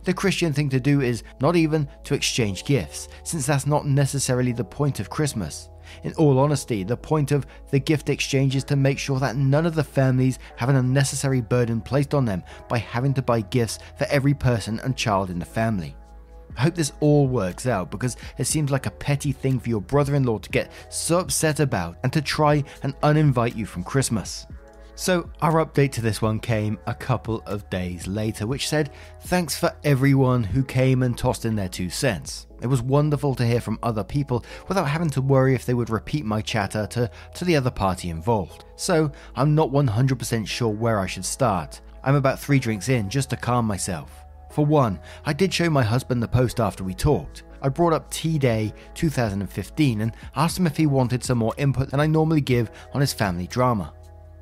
The 0.05 0.15
Christian 0.15 0.55
thing 0.55 0.71
to 0.71 0.81
do 0.81 1.03
is 1.03 1.25
not 1.43 1.57
even 1.57 1.87
to 2.05 2.15
exchange 2.15 2.65
gifts, 2.65 3.09
since 3.23 3.45
that's 3.45 3.67
not 3.67 3.87
necessarily 3.87 4.53
the 4.53 4.65
point 4.65 5.01
of 5.01 5.11
Christmas. 5.11 5.69
In 6.05 6.15
all 6.15 6.39
honesty, 6.39 6.85
the 6.85 6.97
point 6.97 7.33
of 7.33 7.47
the 7.71 7.81
gift 7.81 8.09
exchange 8.09 8.57
is 8.57 8.65
to 8.65 8.77
make 8.77 8.99
sure 8.99 9.21
that 9.21 9.37
none 9.37 9.67
of 9.67 9.75
the 9.75 9.85
families 9.85 10.39
have 10.57 10.71
an 10.71 10.77
unnecessary 10.77 11.43
burden 11.43 11.83
placed 11.83 12.15
on 12.15 12.25
them 12.25 12.45
by 12.67 12.79
having 12.79 13.13
to 13.13 13.21
buy 13.21 13.43
gifts 13.43 13.79
for 13.99 14.07
every 14.07 14.33
person 14.33 14.81
and 14.85 14.97
child 14.97 15.29
in 15.29 15.39
the 15.39 15.45
family. 15.45 15.95
I 16.59 16.63
hope 16.63 16.75
this 16.75 16.93
all 16.99 17.29
works 17.29 17.67
out 17.67 17.89
because 17.89 18.17
it 18.37 18.47
seems 18.47 18.73
like 18.73 18.87
a 18.87 18.91
petty 18.91 19.31
thing 19.31 19.61
for 19.61 19.69
your 19.69 19.81
brother 19.81 20.17
in 20.17 20.25
law 20.25 20.39
to 20.39 20.51
get 20.51 20.73
so 20.89 21.21
upset 21.21 21.61
about 21.61 21.97
and 22.03 22.13
to 22.13 22.21
try 22.21 22.65
and 22.83 23.01
uninvite 23.01 23.55
you 23.55 23.65
from 23.65 23.85
Christmas. 23.85 24.45
So, 24.97 25.31
our 25.41 25.65
update 25.65 25.93
to 25.93 26.01
this 26.01 26.21
one 26.21 26.41
came 26.41 26.77
a 26.89 26.95
couple 26.95 27.45
of 27.47 27.71
days 27.71 28.09
later, 28.09 28.49
which 28.49 28.69
said, 28.69 28.91
Thanks 29.21 29.57
for 29.57 29.73
everyone 29.85 30.43
who 30.43 30.65
came 30.65 31.05
and 31.05 31.17
tossed 31.17 31.45
in 31.45 31.55
their 31.55 31.69
two 31.69 31.89
cents. 31.89 32.49
It 32.61 32.67
was 32.67 32.83
wonderful 32.83 33.37
to 33.37 33.47
hear 33.47 33.61
from 33.61 33.79
other 33.85 34.03
people 34.03 34.45
without 34.67 34.89
having 34.89 35.11
to 35.11 35.23
worry 35.23 35.55
if 35.55 35.65
they 35.65 35.75
would 35.75 35.91
repeat 35.91 36.25
my 36.25 36.41
chatter 36.41 36.89
to, 36.89 37.09
to 37.35 37.45
the 37.45 37.55
other 37.55 37.71
party 37.71 38.11
involved. 38.11 38.65
So, 38.75 39.13
I'm 39.37 39.55
not 39.55 39.71
100% 39.71 40.49
sure 40.49 40.71
where 40.71 40.99
I 40.99 41.07
should 41.07 41.25
start. 41.25 41.81
I'm 42.03 42.17
about 42.17 42.41
three 42.41 42.59
drinks 42.59 42.89
in 42.89 43.09
just 43.09 43.31
to 43.31 43.37
calm 43.37 43.65
myself. 43.65 44.25
For 44.59 44.67
one, 44.67 44.99
I 45.25 45.33
did 45.35 45.55
show 45.55 45.71
my 45.71 45.85
husband 45.85 46.21
the 46.21 46.27
post 46.27 46.59
after 46.59 46.83
we 46.83 46.93
talked. 46.93 47.45
I 47.63 47.69
brought 47.69 47.93
up 47.93 48.11
T 48.11 48.41
Day 48.41 48.75
2015 48.95 50.01
and 50.01 50.13
asked 50.35 50.59
him 50.59 50.67
if 50.67 50.77
he 50.77 50.89
wanted 50.89 51.23
some 51.23 51.39
more 51.39 51.55
input 51.57 51.91
than 51.91 52.01
I 52.01 52.09
normally 52.09 52.41
give 52.41 52.73
on 52.93 53.01
his 53.01 53.13
family 53.13 53.47
drama. 53.47 53.95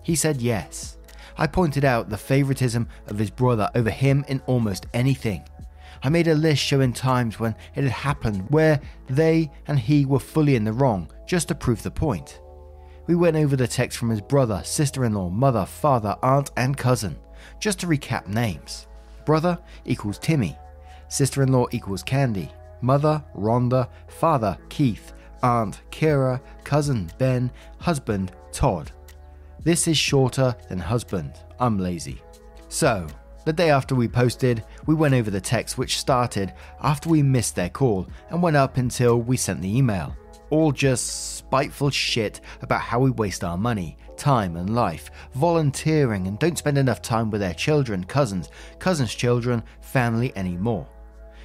He 0.02 0.16
said 0.16 0.40
yes. 0.40 0.96
I 1.36 1.46
pointed 1.46 1.84
out 1.84 2.08
the 2.08 2.16
favoritism 2.16 2.88
of 3.08 3.18
his 3.18 3.28
brother 3.28 3.68
over 3.74 3.90
him 3.90 4.24
in 4.26 4.40
almost 4.46 4.86
anything. 4.94 5.46
I 6.02 6.08
made 6.08 6.28
a 6.28 6.34
list 6.34 6.62
showing 6.62 6.94
times 6.94 7.38
when 7.38 7.54
it 7.74 7.84
had 7.84 7.92
happened 7.92 8.46
where 8.48 8.80
they 9.10 9.50
and 9.66 9.78
he 9.78 10.06
were 10.06 10.18
fully 10.18 10.56
in 10.56 10.64
the 10.64 10.72
wrong, 10.72 11.10
just 11.26 11.48
to 11.48 11.54
prove 11.54 11.82
the 11.82 11.90
point. 11.90 12.40
we 13.06 13.14
went 13.14 13.36
over 13.36 13.54
the 13.54 13.68
text 13.68 13.98
from 13.98 14.08
his 14.08 14.22
brother, 14.22 14.62
sister 14.64 15.04
in 15.04 15.12
law, 15.12 15.28
mother, 15.28 15.66
father, 15.66 16.16
aunt, 16.22 16.52
and 16.56 16.78
cousin. 16.78 17.18
Just 17.60 17.80
to 17.80 17.86
recap 17.86 18.26
names 18.28 18.86
brother 19.26 19.58
equals 19.84 20.18
Timmy, 20.18 20.56
sister 21.08 21.42
in 21.42 21.52
law 21.52 21.66
equals 21.72 22.02
Candy, 22.02 22.50
mother, 22.80 23.22
Rhonda, 23.36 23.88
father, 24.08 24.56
Keith, 24.70 25.12
aunt, 25.42 25.82
Kira, 25.90 26.40
cousin, 26.64 27.10
Ben, 27.18 27.50
husband, 27.78 28.32
Todd. 28.52 28.90
This 29.62 29.86
is 29.88 29.98
shorter 29.98 30.56
than 30.68 30.78
husband. 30.78 31.34
I'm 31.60 31.78
lazy. 31.78 32.22
So, 32.68 33.06
the 33.44 33.52
day 33.52 33.70
after 33.70 33.94
we 33.94 34.08
posted, 34.08 34.64
we 34.86 34.94
went 34.94 35.14
over 35.14 35.30
the 35.30 35.40
text 35.40 35.76
which 35.78 35.98
started 35.98 36.52
after 36.82 37.08
we 37.08 37.22
missed 37.22 37.54
their 37.54 37.68
call 37.68 38.08
and 38.30 38.42
went 38.42 38.56
up 38.56 38.76
until 38.76 39.20
we 39.20 39.36
sent 39.36 39.60
the 39.60 39.76
email. 39.76 40.16
All 40.50 40.72
just 40.72 41.36
spiteful 41.36 41.90
shit 41.90 42.40
about 42.62 42.80
how 42.80 43.00
we 43.00 43.10
waste 43.10 43.44
our 43.44 43.58
money, 43.58 43.96
time, 44.16 44.56
and 44.56 44.74
life, 44.74 45.10
volunteering, 45.34 46.26
and 46.26 46.38
don't 46.38 46.58
spend 46.58 46.78
enough 46.78 47.02
time 47.02 47.30
with 47.30 47.40
their 47.40 47.54
children, 47.54 48.04
cousins, 48.04 48.50
cousins' 48.78 49.14
children, 49.14 49.62
family 49.80 50.32
anymore. 50.36 50.88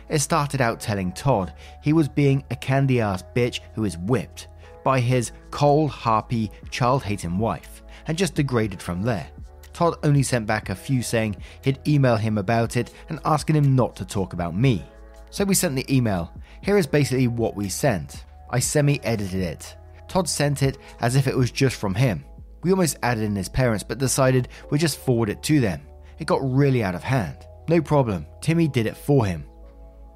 It 0.10 0.20
started 0.20 0.60
out 0.60 0.80
telling 0.80 1.14
Todd 1.14 1.54
he 1.82 1.94
was 1.94 2.10
being 2.10 2.44
a 2.52 2.56
candy 2.56 3.00
ass 3.00 3.24
bitch 3.36 3.62
who 3.76 3.86
is 3.86 3.98
whipped 3.98 4.48
by 4.84 5.00
his 5.00 5.32
cold, 5.52 5.90
harpy, 5.90 6.52
child 6.70 7.04
hating 7.04 7.38
wife, 7.38 7.84
and 8.08 8.18
just 8.18 8.36
degraded 8.36 8.82
from 8.82 9.02
there. 9.02 9.28
Todd 9.74 9.96
only 10.04 10.24
sent 10.24 10.46
back 10.46 10.70
a 10.70 10.76
few 10.76 11.02
saying 11.02 11.38
he'd 11.64 11.80
email 11.88 12.18
him 12.18 12.38
about 12.38 12.76
it 12.76 12.92
and 13.10 13.20
asking 13.24 13.56
him 13.56 13.76
not 13.76 13.96
to 13.96 14.06
talk 14.06 14.34
about 14.34 14.56
me. 14.56 14.84
So 15.30 15.46
we 15.46 15.56
sent 15.56 15.76
the 15.76 15.96
email. 15.96 16.34
Here 16.62 16.78
is 16.78 16.88
basically 16.88 17.28
what 17.28 17.56
we 17.56 17.70
sent. 17.70 18.26
I 18.50 18.60
semi 18.60 19.02
edited 19.04 19.42
it. 19.42 19.78
Todd 20.10 20.28
sent 20.28 20.62
it 20.62 20.78
as 21.00 21.16
if 21.16 21.26
it 21.26 21.38
was 21.38 21.52
just 21.52 21.78
from 21.78 21.96
him. 21.96 22.26
We 22.64 22.72
almost 22.72 22.98
added 23.04 23.24
in 23.24 23.36
his 23.36 23.50
parents, 23.50 23.84
but 23.84 23.98
decided 23.98 24.50
we'd 24.70 24.82
just 24.82 25.00
forward 25.00 25.30
it 25.30 25.42
to 25.44 25.60
them. 25.60 25.82
It 26.20 26.28
got 26.28 26.42
really 26.44 26.84
out 26.84 26.96
of 26.96 27.04
hand. 27.04 27.38
No 27.68 27.82
problem, 27.82 28.28
Timmy 28.42 28.68
did 28.68 28.86
it 28.86 28.98
for 28.98 29.26
him. 29.26 29.46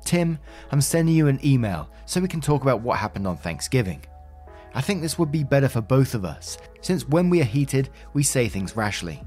Tim, 0.03 0.37
I'm 0.71 0.81
sending 0.81 1.15
you 1.15 1.27
an 1.27 1.39
email 1.43 1.89
so 2.05 2.21
we 2.21 2.27
can 2.27 2.41
talk 2.41 2.61
about 2.61 2.81
what 2.81 2.99
happened 2.99 3.27
on 3.27 3.37
Thanksgiving. 3.37 4.03
I 4.75 4.81
think 4.81 5.01
this 5.01 5.17
would 5.17 5.31
be 5.31 5.43
better 5.43 5.69
for 5.69 5.81
both 5.81 6.13
of 6.13 6.25
us, 6.25 6.57
since 6.81 7.07
when 7.07 7.29
we 7.29 7.41
are 7.41 7.45
heated, 7.45 7.89
we 8.13 8.23
say 8.23 8.47
things 8.47 8.75
rashly. 8.75 9.23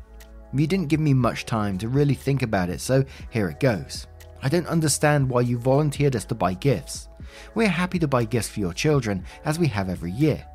You 0.53 0.67
didn't 0.67 0.89
give 0.89 1.01
me 1.01 1.15
much 1.15 1.47
time 1.47 1.79
to 1.79 1.89
really 1.89 2.15
think 2.15 2.43
about 2.43 2.69
it, 2.71 2.81
so 2.81 3.05
here 3.31 3.49
it 3.49 3.61
goes. 3.61 4.07
I 4.43 4.49
don't 4.49 4.67
understand 4.67 5.29
why 5.29 5.41
you 5.41 5.59
volunteered 5.59 6.15
us 6.15 6.25
to 6.27 6.35
buy 6.35 6.55
gifts. 6.55 7.09
We're 7.55 7.69
happy 7.69 7.99
to 7.99 8.09
buy 8.09 8.25
gifts 8.25 8.49
for 8.49 8.61
your 8.61 8.73
children, 8.73 9.25
as 9.45 9.59
we 9.59 9.67
have 9.69 9.89
every 9.89 10.13
year. 10.13 10.47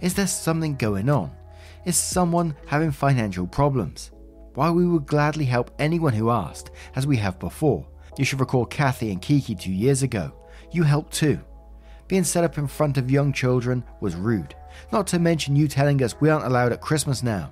Is 0.00 0.14
there 0.14 0.26
something 0.26 0.74
going 0.74 1.08
on? 1.08 1.30
Is 1.86 1.96
someone 1.96 2.54
having 2.66 2.90
financial 2.90 3.46
problems? 3.46 4.10
While 4.54 4.74
we 4.74 4.86
would 4.86 5.06
gladly 5.06 5.46
help 5.46 5.70
anyone 5.78 6.12
who 6.12 6.28
asked, 6.28 6.70
as 6.94 7.06
we 7.06 7.16
have 7.16 7.38
before, 7.38 7.86
you 8.18 8.24
should 8.24 8.40
recall 8.40 8.66
Kathy 8.66 9.10
and 9.10 9.22
Kiki 9.22 9.54
two 9.54 9.72
years 9.72 10.02
ago. 10.02 10.30
You 10.72 10.82
helped 10.82 11.14
too. 11.14 11.40
Being 12.06 12.24
set 12.24 12.44
up 12.44 12.58
in 12.58 12.66
front 12.66 12.98
of 12.98 13.10
young 13.10 13.32
children 13.32 13.82
was 14.00 14.14
rude, 14.14 14.54
not 14.92 15.06
to 15.06 15.18
mention 15.18 15.56
you 15.56 15.68
telling 15.68 16.02
us 16.02 16.20
we 16.20 16.28
aren't 16.28 16.44
allowed 16.44 16.72
at 16.72 16.82
Christmas 16.82 17.22
now. 17.22 17.50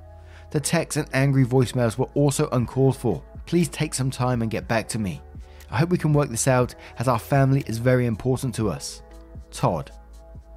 The 0.50 0.60
texts 0.60 0.98
and 0.98 1.08
angry 1.14 1.46
voicemails 1.46 1.96
were 1.96 2.10
also 2.14 2.50
uncalled 2.50 2.98
for. 2.98 3.22
Please 3.46 3.68
take 3.68 3.94
some 3.94 4.10
time 4.10 4.42
and 4.42 4.50
get 4.50 4.68
back 4.68 4.88
to 4.88 4.98
me. 4.98 5.22
I 5.70 5.78
hope 5.78 5.88
we 5.88 5.96
can 5.96 6.12
work 6.12 6.28
this 6.28 6.48
out 6.48 6.74
as 6.98 7.08
our 7.08 7.18
family 7.18 7.64
is 7.66 7.78
very 7.78 8.04
important 8.04 8.54
to 8.56 8.68
us. 8.68 9.02
Todd. 9.50 9.90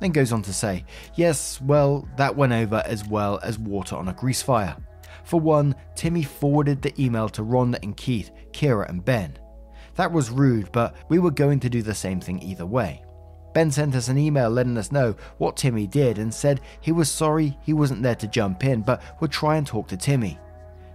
Then 0.02 0.12
goes 0.12 0.34
on 0.34 0.42
to 0.42 0.54
say, 0.54 0.84
Yes, 1.16 1.62
well, 1.62 2.08
that 2.18 2.36
went 2.36 2.54
over 2.54 2.84
as 2.86 3.08
well 3.08 3.40
as 3.44 3.60
water 3.60 3.96
on 3.96 4.10
a 4.10 4.14
grease 4.14 4.42
fire. 4.42 4.76
For 5.24 5.40
one, 5.40 5.76
Timmy 5.96 6.24
forwarded 6.24 6.82
the 6.82 7.00
email 7.02 7.30
to 7.30 7.44
Rhonda 7.44 7.82
and 7.84 7.96
Keith, 7.96 8.32
Kira 8.52 8.90
and 8.90 9.06
Ben. 9.06 9.38
That 9.96 10.12
was 10.12 10.32
rude, 10.32 10.72
but 10.72 10.96
we 11.08 11.20
were 11.20 11.32
going 11.32 11.60
to 11.60 11.70
do 11.70 11.84
the 11.84 11.94
same 11.94 12.20
thing 12.20 12.42
either 12.42 12.66
way. 12.66 13.04
Ben 13.54 13.70
sent 13.70 13.94
us 13.94 14.08
an 14.08 14.18
email 14.18 14.50
letting 14.50 14.78
us 14.78 14.92
know 14.92 15.16
what 15.38 15.56
Timmy 15.56 15.86
did 15.86 16.18
and 16.18 16.34
said 16.34 16.62
he 16.80 16.92
was 16.92 17.12
sorry 17.12 17.56
he 17.62 17.74
wasn't 17.74 18.02
there 18.02 18.16
to 18.16 18.28
jump 18.28 18.64
in, 18.64 18.82
but 18.82 19.04
would 19.22 19.32
try 19.32 19.58
and 19.58 19.68
talk 19.68 19.88
to 19.90 19.98
Timmy. 19.98 20.40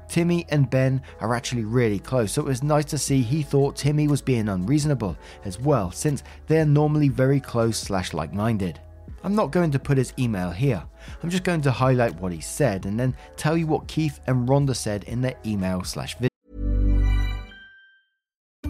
Timmy 0.09 0.47
and 0.49 0.69
Ben 0.69 1.01
are 1.21 1.35
actually 1.35 1.65
really 1.65 2.01
close, 2.01 2.33
so 2.33 2.43
it 2.43 2.49
was 2.49 2.63
nice 2.63 2.87
to 2.87 2.99
see 2.99 3.23
he 3.23 3.43
thought 3.43 3.77
Timmy 3.77 4.09
was 4.09 4.23
being 4.23 4.49
unreasonable 4.49 5.17
as 5.45 5.61
well, 5.61 5.93
since 5.93 6.25
they're 6.49 6.67
normally 6.67 7.09
very 7.09 7.39
close 7.39 7.79
slash 7.79 8.13
like 8.13 8.33
minded. 8.33 8.81
I'm 9.26 9.35
not 9.35 9.50
going 9.50 9.73
to 9.73 9.80
put 9.80 9.99
his 9.99 10.14
email 10.21 10.52
here. 10.52 10.80
I'm 11.21 11.30
just 11.30 11.42
going 11.42 11.61
to 11.62 11.73
highlight 11.73 12.14
what 12.21 12.30
he 12.30 12.40
said 12.40 12.87
and 12.87 12.99
then 12.99 13.16
tell 13.37 13.56
you 13.56 13.66
what 13.66 13.88
Keith 13.88 14.21
and 14.28 14.49
Rhonda 14.49 14.76
said 14.76 15.02
in 15.02 15.21
their 15.21 15.35
email 15.45 15.83
slash 15.83 16.14
video. 16.14 16.36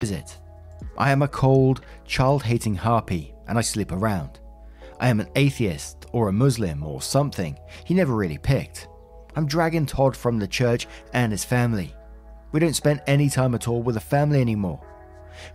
Visit. 0.00 0.38
I 0.96 1.10
am 1.10 1.20
a 1.20 1.28
cold, 1.28 1.82
child 2.06 2.42
hating 2.42 2.74
harpy 2.74 3.34
and 3.46 3.58
I 3.58 3.60
sleep 3.60 3.92
around. 3.92 4.40
I 4.98 5.08
am 5.10 5.20
an 5.20 5.28
atheist 5.36 6.06
or 6.12 6.28
a 6.28 6.32
Muslim 6.32 6.82
or 6.82 7.02
something 7.02 7.58
he 7.84 7.92
never 7.92 8.14
really 8.16 8.38
picked. 8.38 8.88
I'm 9.36 9.46
dragging 9.46 9.84
Todd 9.84 10.16
from 10.16 10.38
the 10.38 10.48
church 10.48 10.86
and 11.12 11.30
his 11.30 11.44
family. 11.44 11.94
We 12.52 12.60
don't 12.60 12.74
spend 12.74 13.02
any 13.06 13.28
time 13.28 13.54
at 13.54 13.68
all 13.68 13.82
with 13.82 13.94
the 13.94 14.00
family 14.00 14.40
anymore. 14.40 14.80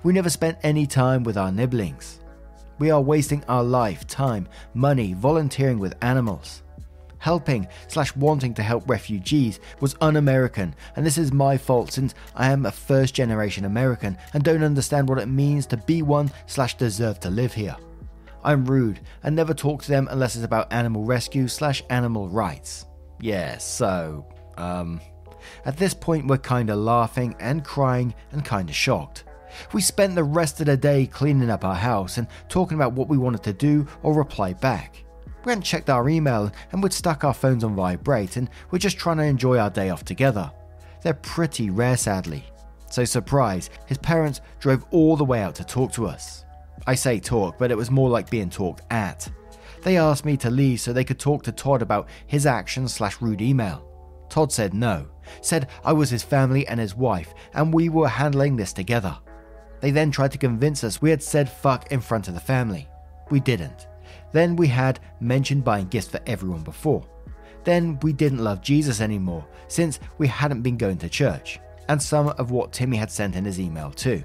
We 0.03 0.13
never 0.13 0.29
spent 0.29 0.59
any 0.61 0.85
time 0.85 1.23
with 1.23 1.37
our 1.37 1.51
nibblings. 1.51 2.19
We 2.77 2.91
are 2.91 3.01
wasting 3.01 3.43
our 3.45 3.63
life, 3.63 4.05
time, 4.05 4.47
money 4.75 5.13
volunteering 5.13 5.79
with 5.79 5.95
animals. 6.03 6.61
Helping 7.25 7.67
slash 7.88 8.15
wanting 8.15 8.53
to 8.53 8.62
help 8.62 8.88
refugees 8.88 9.60
was 9.79 9.96
un 10.00 10.17
American, 10.17 10.75
and 10.96 11.03
this 11.03 11.17
is 11.17 11.34
my 11.34 11.58
fault 11.58 11.91
since 11.91 12.13
I 12.36 12.51
am 12.51 12.67
a 12.67 12.72
first 12.72 13.15
generation 13.15 13.65
American 13.65 14.15
and 14.36 14.44
don't 14.44 14.62
understand 14.62 15.10
what 15.10 15.17
it 15.17 15.25
means 15.25 15.65
to 15.67 15.77
be 15.77 16.03
one 16.03 16.29
slash 16.46 16.77
deserve 16.77 17.20
to 17.22 17.32
live 17.32 17.51
here. 17.51 17.75
I'm 18.44 18.63
rude 18.63 19.00
and 19.24 19.36
never 19.36 19.55
talk 19.55 19.82
to 19.82 19.89
them 19.89 20.08
unless 20.12 20.36
it's 20.36 20.46
about 20.46 20.72
animal 20.72 21.03
rescue 21.03 21.48
slash 21.48 21.82
animal 21.89 22.29
rights. 22.29 22.86
Yeah, 23.20 23.58
so, 23.58 24.27
um, 24.60 25.01
at 25.65 25.77
this 25.77 25.96
point 25.96 26.27
we're 26.27 26.38
kinda 26.38 26.75
laughing 26.75 27.36
and 27.39 27.63
crying 27.63 28.13
and 28.34 28.46
kinda 28.46 28.72
shocked. 28.72 29.24
We 29.74 29.82
spent 29.82 30.13
the 30.13 30.24
rest 30.24 30.60
of 30.60 30.67
the 30.67 30.77
day 30.77 31.08
cleaning 31.08 31.50
up 31.50 31.65
our 31.65 31.74
house 31.74 32.20
and 32.20 32.27
talking 32.50 32.75
about 32.75 32.94
what 32.94 33.08
we 33.08 33.17
wanted 33.17 33.41
to 33.41 33.53
do 33.53 33.88
or 34.03 34.13
reply 34.13 34.53
back. 34.53 35.04
We 35.45 35.51
hadn't 35.51 35.63
checked 35.63 35.91
our 35.91 36.09
email 36.09 36.51
and 36.71 36.81
we'd 36.81 36.91
stuck 36.91 37.23
our 37.23 37.33
phones 37.33 37.63
on 37.63 37.75
vibrate 37.75 38.35
and 38.35 38.49
we're 38.71 38.79
just 38.79 38.97
trying 38.97 39.17
to 39.17 39.23
enjoy 39.23 39.59
our 39.59 39.69
day 39.69 39.91
off 39.91 40.03
together. 40.03 40.51
They're 41.03 41.13
pretty 41.13 41.69
rare, 41.69 41.97
sadly. 41.97 42.43
So, 42.89 43.05
surprise, 43.05 43.69
his 43.85 43.99
parents 43.99 44.41
drove 44.59 44.85
all 44.89 45.15
the 45.15 45.23
way 45.23 45.41
out 45.41 45.53
to 45.55 45.63
talk 45.63 45.91
to 45.93 46.07
us. 46.07 46.45
I 46.87 46.95
say 46.95 47.19
talk, 47.19 47.57
but 47.59 47.69
it 47.69 47.77
was 47.77 47.91
more 47.91 48.09
like 48.09 48.29
being 48.29 48.49
talked 48.49 48.81
at. 48.89 49.29
They 49.83 49.97
asked 49.97 50.25
me 50.25 50.35
to 50.37 50.49
leave 50.49 50.79
so 50.79 50.91
they 50.91 51.03
could 51.03 51.19
talk 51.19 51.43
to 51.43 51.51
Todd 51.51 51.83
about 51.83 52.09
his 52.25 52.47
actions 52.47 52.93
slash 52.93 53.21
rude 53.21 53.41
email. 53.41 53.87
Todd 54.29 54.51
said 54.51 54.73
no, 54.73 55.07
said 55.41 55.69
I 55.83 55.93
was 55.93 56.09
his 56.09 56.23
family 56.23 56.67
and 56.67 56.79
his 56.79 56.95
wife, 56.95 57.35
and 57.53 57.71
we 57.71 57.89
were 57.89 58.07
handling 58.07 58.55
this 58.55 58.73
together. 58.73 59.15
They 59.81 59.91
then 59.91 60.09
tried 60.09 60.31
to 60.31 60.39
convince 60.39 60.83
us 60.83 61.01
we 61.01 61.11
had 61.11 61.21
said 61.21 61.49
fuck 61.49 61.91
in 61.91 62.01
front 62.01 62.27
of 62.27 62.33
the 62.33 62.39
family. 62.39 62.87
We 63.29 63.39
didn't. 63.39 63.87
Then 64.31 64.55
we 64.55 64.67
had 64.67 65.00
mentioned 65.19 65.63
buying 65.63 65.88
gifts 65.88 66.07
for 66.07 66.19
everyone 66.25 66.62
before. 66.62 67.05
Then 67.63 68.00
we 68.01 68.13
didn't 68.13 68.43
love 68.43 68.62
Jesus 68.62 69.01
anymore 69.01 69.45
since 69.67 70.00
we 70.17 70.27
hadn't 70.27 70.62
been 70.62 70.77
going 70.77 70.98
to 71.00 71.10
church, 71.10 71.60
and 71.89 72.01
some 72.01 72.29
of 72.29 72.51
what 72.51 72.72
Timmy 72.72 72.98
had 72.98 73.12
sent 73.12 73.36
in 73.36 73.45
his 73.45 73.60
email 73.60 73.91
too. 73.91 74.24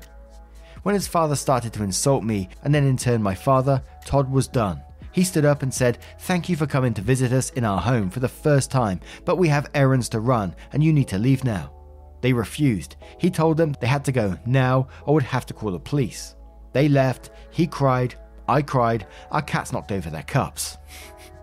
When 0.82 0.94
his 0.94 1.09
father 1.09 1.37
started 1.37 1.73
to 1.75 1.82
insult 1.82 2.25
me, 2.25 2.49
and 2.62 2.75
then 2.75 2.85
in 2.85 2.97
turn 2.97 3.23
my 3.23 3.35
father, 3.35 3.82
Todd 4.04 4.30
was 4.30 4.49
done. 4.49 4.82
He 5.12 5.25
stood 5.25 5.44
up 5.44 5.62
and 5.62 5.73
said, 5.73 5.99
Thank 6.20 6.49
you 6.49 6.56
for 6.56 6.66
coming 6.66 6.94
to 6.94 7.02
visit 7.02 7.32
us 7.32 7.50
in 7.50 7.64
our 7.64 7.80
home 7.80 8.11
for 8.11 8.20
the 8.20 8.28
first 8.28 8.70
time, 8.70 9.00
but 9.25 9.37
we 9.37 9.49
have 9.49 9.70
errands 9.75 10.09
to 10.11 10.20
run 10.20 10.54
and 10.73 10.85
you 10.85 10.92
need 10.92 11.09
to 11.09 11.18
leave 11.18 11.44
now. 11.44 11.73
They 12.20 12.32
refused. 12.32 12.97
He 13.18 13.30
told 13.30 13.56
them 13.56 13.75
they 13.80 13.87
had 13.87 14.04
to 14.04 14.12
go 14.12 14.37
now 14.47 14.88
or 15.04 15.14
would 15.14 15.23
have 15.25 15.47
to 15.47 15.54
call 15.54 15.73
the 15.73 15.80
police. 15.80 16.37
They 16.73 16.88
left, 16.88 17.30
he 17.50 17.66
cried, 17.66 18.14
I 18.50 18.62
cried, 18.62 19.07
our 19.30 19.42
cats 19.42 19.73
knocked 19.73 19.92
over 19.92 20.11
their 20.11 20.25
cups. 20.25 20.76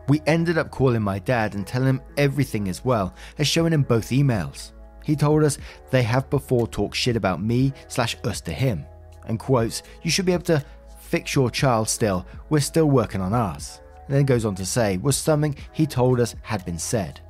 We 0.09 0.21
ended 0.27 0.57
up 0.57 0.71
calling 0.71 1.01
my 1.01 1.19
dad 1.19 1.55
and 1.55 1.65
telling 1.65 1.87
him 1.87 2.01
everything 2.17 2.67
as 2.67 2.83
well 2.83 3.15
as 3.37 3.47
showing 3.47 3.71
him 3.71 3.83
both 3.83 4.09
emails. 4.09 4.73
He 5.05 5.15
told 5.15 5.43
us 5.43 5.57
they 5.89 6.03
have 6.03 6.29
before 6.29 6.67
talked 6.67 6.97
shit 6.97 7.15
about 7.15 7.41
me 7.41 7.71
slash 7.87 8.17
us 8.25 8.41
to 8.41 8.51
him, 8.51 8.85
and 9.25 9.39
quotes, 9.39 9.83
You 10.03 10.11
should 10.11 10.25
be 10.25 10.33
able 10.33 10.43
to 10.43 10.63
fix 10.99 11.33
your 11.33 11.49
child 11.49 11.87
still, 11.87 12.25
we're 12.49 12.59
still 12.59 12.89
working 12.89 13.21
on 13.21 13.33
ours. 13.33 13.79
And 14.07 14.15
then 14.15 14.25
goes 14.25 14.43
on 14.43 14.55
to 14.55 14.65
say, 14.65 14.97
was 14.97 15.15
something 15.15 15.55
he 15.71 15.85
told 15.85 16.19
us 16.19 16.35
had 16.41 16.65
been 16.65 16.79
said. 16.79 17.21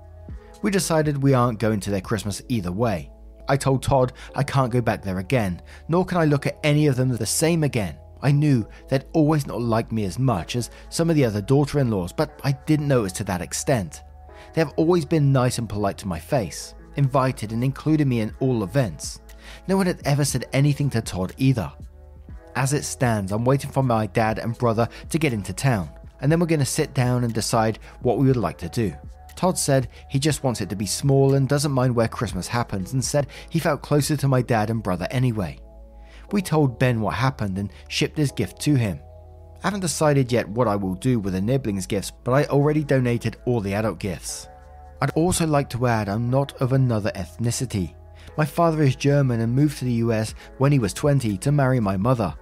We 0.64 0.72
decided 0.72 1.22
we 1.22 1.36
aren't 1.36 1.60
going 1.60 1.80
to 1.82 1.92
their 1.92 2.02
Christmas 2.02 2.42
either 2.50 2.72
way. 2.72 3.12
I 3.48 3.58
told 3.58 3.84
Todd 3.84 4.14
I 4.36 4.42
can't 4.42 4.72
go 4.72 4.82
back 4.82 5.04
there 5.04 5.20
again, 5.20 5.62
nor 5.88 6.04
can 6.04 6.18
I 6.18 6.26
look 6.26 6.48
at 6.48 6.60
any 6.64 6.88
of 6.88 6.96
them 6.96 7.10
the 7.10 7.26
same 7.26 7.64
again. 7.64 7.98
I 8.22 8.32
knew 8.32 8.68
they'd 8.90 9.06
always 9.14 9.48
not 9.48 9.62
liked 9.62 9.92
me 9.92 10.06
as 10.06 10.20
much 10.20 10.56
as 10.56 10.70
some 10.90 11.10
of 11.10 11.16
the 11.16 11.26
other 11.26 11.42
daughter 11.42 11.80
in 11.80 11.92
laws, 11.92 12.14
but 12.14 12.40
I 12.44 12.52
didn't 12.52 12.88
know 12.88 13.00
it 13.00 13.04
was 13.04 13.14
to 13.14 13.24
that 13.26 13.42
extent. 13.42 14.04
They 14.54 14.62
have 14.62 14.74
always 14.78 15.06
been 15.06 15.32
nice 15.32 15.58
and 15.58 15.70
polite 15.70 15.98
to 16.00 16.08
my 16.08 16.20
face, 16.20 16.74
invited 16.96 17.52
and 17.52 17.64
included 17.64 18.08
me 18.08 18.22
in 18.22 18.34
all 18.40 18.64
events. 18.64 19.22
No 19.68 19.78
one 19.78 19.86
had 19.86 20.02
ever 20.06 20.26
said 20.26 20.46
anything 20.54 20.90
to 20.92 21.02
Todd 21.02 21.34
either. 21.38 21.72
As 22.56 22.74
it 22.74 22.84
stands, 22.84 23.32
I'm 23.32 23.46
waiting 23.46 23.70
for 23.70 23.84
my 23.84 24.08
dad 24.08 24.40
and 24.40 24.58
brother 24.58 24.90
to 25.10 25.20
get 25.20 25.34
into 25.34 25.54
town, 25.54 25.90
and 26.22 26.32
then 26.32 26.40
we're 26.40 26.48
going 26.48 26.60
to 26.60 26.66
sit 26.66 26.94
down 26.94 27.24
and 27.24 27.34
decide 27.34 27.80
what 28.02 28.18
we 28.18 28.28
would 28.28 28.36
like 28.36 28.58
to 28.60 28.70
do. 28.70 28.94
Todd 29.36 29.58
said 29.58 29.90
he 30.10 30.18
just 30.18 30.44
wants 30.44 30.62
it 30.62 30.70
to 30.70 30.76
be 30.76 30.88
small 30.88 31.36
and 31.36 31.48
doesn't 31.48 31.72
mind 31.72 31.96
where 31.96 32.08
Christmas 32.08 32.48
happens, 32.48 32.94
and 32.94 33.06
said 33.06 33.28
he 33.50 33.60
felt 33.60 33.84
closer 33.84 34.18
to 34.18 34.28
my 34.28 34.42
dad 34.42 34.72
and 34.72 34.82
brother 34.82 35.08
anyway. 35.12 35.60
We 36.32 36.42
told 36.42 36.80
Ben 36.80 37.02
what 37.02 37.16
happened 37.16 37.58
and 37.58 37.72
shipped 37.88 38.18
his 38.18 38.32
gift 38.32 38.60
to 38.62 38.76
him. 38.76 39.00
I 39.64 39.68
haven't 39.68 39.80
decided 39.80 40.32
yet 40.32 40.48
what 40.48 40.68
I 40.68 40.76
will 40.76 40.96
do 40.96 41.20
with 41.20 41.34
the 41.34 41.42
Nibblings 41.42 41.88
gifts, 41.88 42.12
but 42.24 42.34
I 42.34 42.46
already 42.46 42.84
donated 42.84 43.38
all 43.46 43.60
the 43.60 43.74
adult 43.74 44.00
gifts. 44.00 44.48
I'd 45.02 45.12
also 45.12 45.46
like 45.46 45.70
to 45.72 45.88
add 45.88 46.10
I'm 46.10 46.30
not 46.30 46.60
of 46.62 46.74
another 46.74 47.12
ethnicity. 47.16 47.94
My 48.38 48.46
father 48.46 48.84
is 48.84 48.96
German 48.96 49.42
and 49.42 49.54
moved 49.54 49.80
to 49.80 49.86
the 49.86 49.94
US 49.94 50.36
when 50.58 50.72
he 50.72 50.80
was 50.80 50.94
20 50.94 51.38
to 51.38 51.52
marry 51.52 51.80
my 51.80 51.98
mother. 51.98 52.34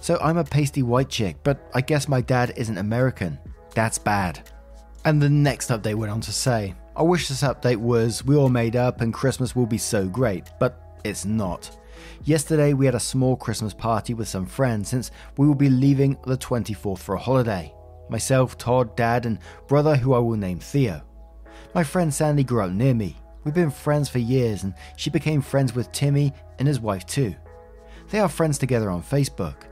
So 0.00 0.18
I'm 0.20 0.38
a 0.38 0.44
pasty 0.44 0.82
white 0.82 1.08
chick, 1.08 1.36
but 1.42 1.60
I 1.74 1.80
guess 1.80 2.08
my 2.08 2.20
dad 2.20 2.52
isn't 2.56 2.78
American. 2.78 3.38
That's 3.74 3.98
bad. 3.98 4.50
And 5.04 5.20
the 5.20 5.28
next 5.28 5.70
update 5.70 5.94
went 5.94 6.12
on 6.12 6.20
to 6.22 6.32
say, 6.32 6.74
I 6.96 7.02
wish 7.02 7.28
this 7.28 7.42
update 7.42 7.76
was 7.76 8.24
we 8.24 8.36
all 8.36 8.48
made 8.48 8.76
up 8.76 9.00
and 9.00 9.12
Christmas 9.12 9.54
will 9.54 9.66
be 9.66 9.78
so 9.78 10.06
great, 10.06 10.50
but 10.58 10.98
it's 11.04 11.24
not. 11.24 11.76
Yesterday 12.26 12.72
we 12.72 12.86
had 12.86 12.94
a 12.94 13.00
small 13.00 13.36
Christmas 13.36 13.74
party 13.74 14.14
with 14.14 14.28
some 14.28 14.46
friends 14.46 14.88
since 14.88 15.10
we 15.36 15.46
will 15.46 15.54
be 15.54 15.68
leaving 15.68 16.16
the 16.26 16.38
24th 16.38 16.98
for 16.98 17.16
a 17.16 17.18
holiday. 17.18 17.74
Myself, 18.08 18.56
Todd, 18.56 18.96
Dad, 18.96 19.26
and 19.26 19.38
brother 19.68 19.94
who 19.94 20.14
I 20.14 20.20
will 20.20 20.38
name 20.38 20.58
Theo. 20.58 21.02
My 21.74 21.84
friend 21.84 22.12
Sandy 22.12 22.42
grew 22.42 22.62
up 22.62 22.70
near 22.70 22.94
me. 22.94 23.18
We've 23.44 23.52
been 23.52 23.70
friends 23.70 24.08
for 24.08 24.20
years 24.20 24.62
and 24.62 24.72
she 24.96 25.10
became 25.10 25.42
friends 25.42 25.74
with 25.74 25.92
Timmy 25.92 26.32
and 26.58 26.66
his 26.66 26.80
wife 26.80 27.04
too. 27.04 27.34
They 28.08 28.20
are 28.20 28.28
friends 28.28 28.56
together 28.56 28.88
on 28.88 29.02
Facebook. 29.02 29.64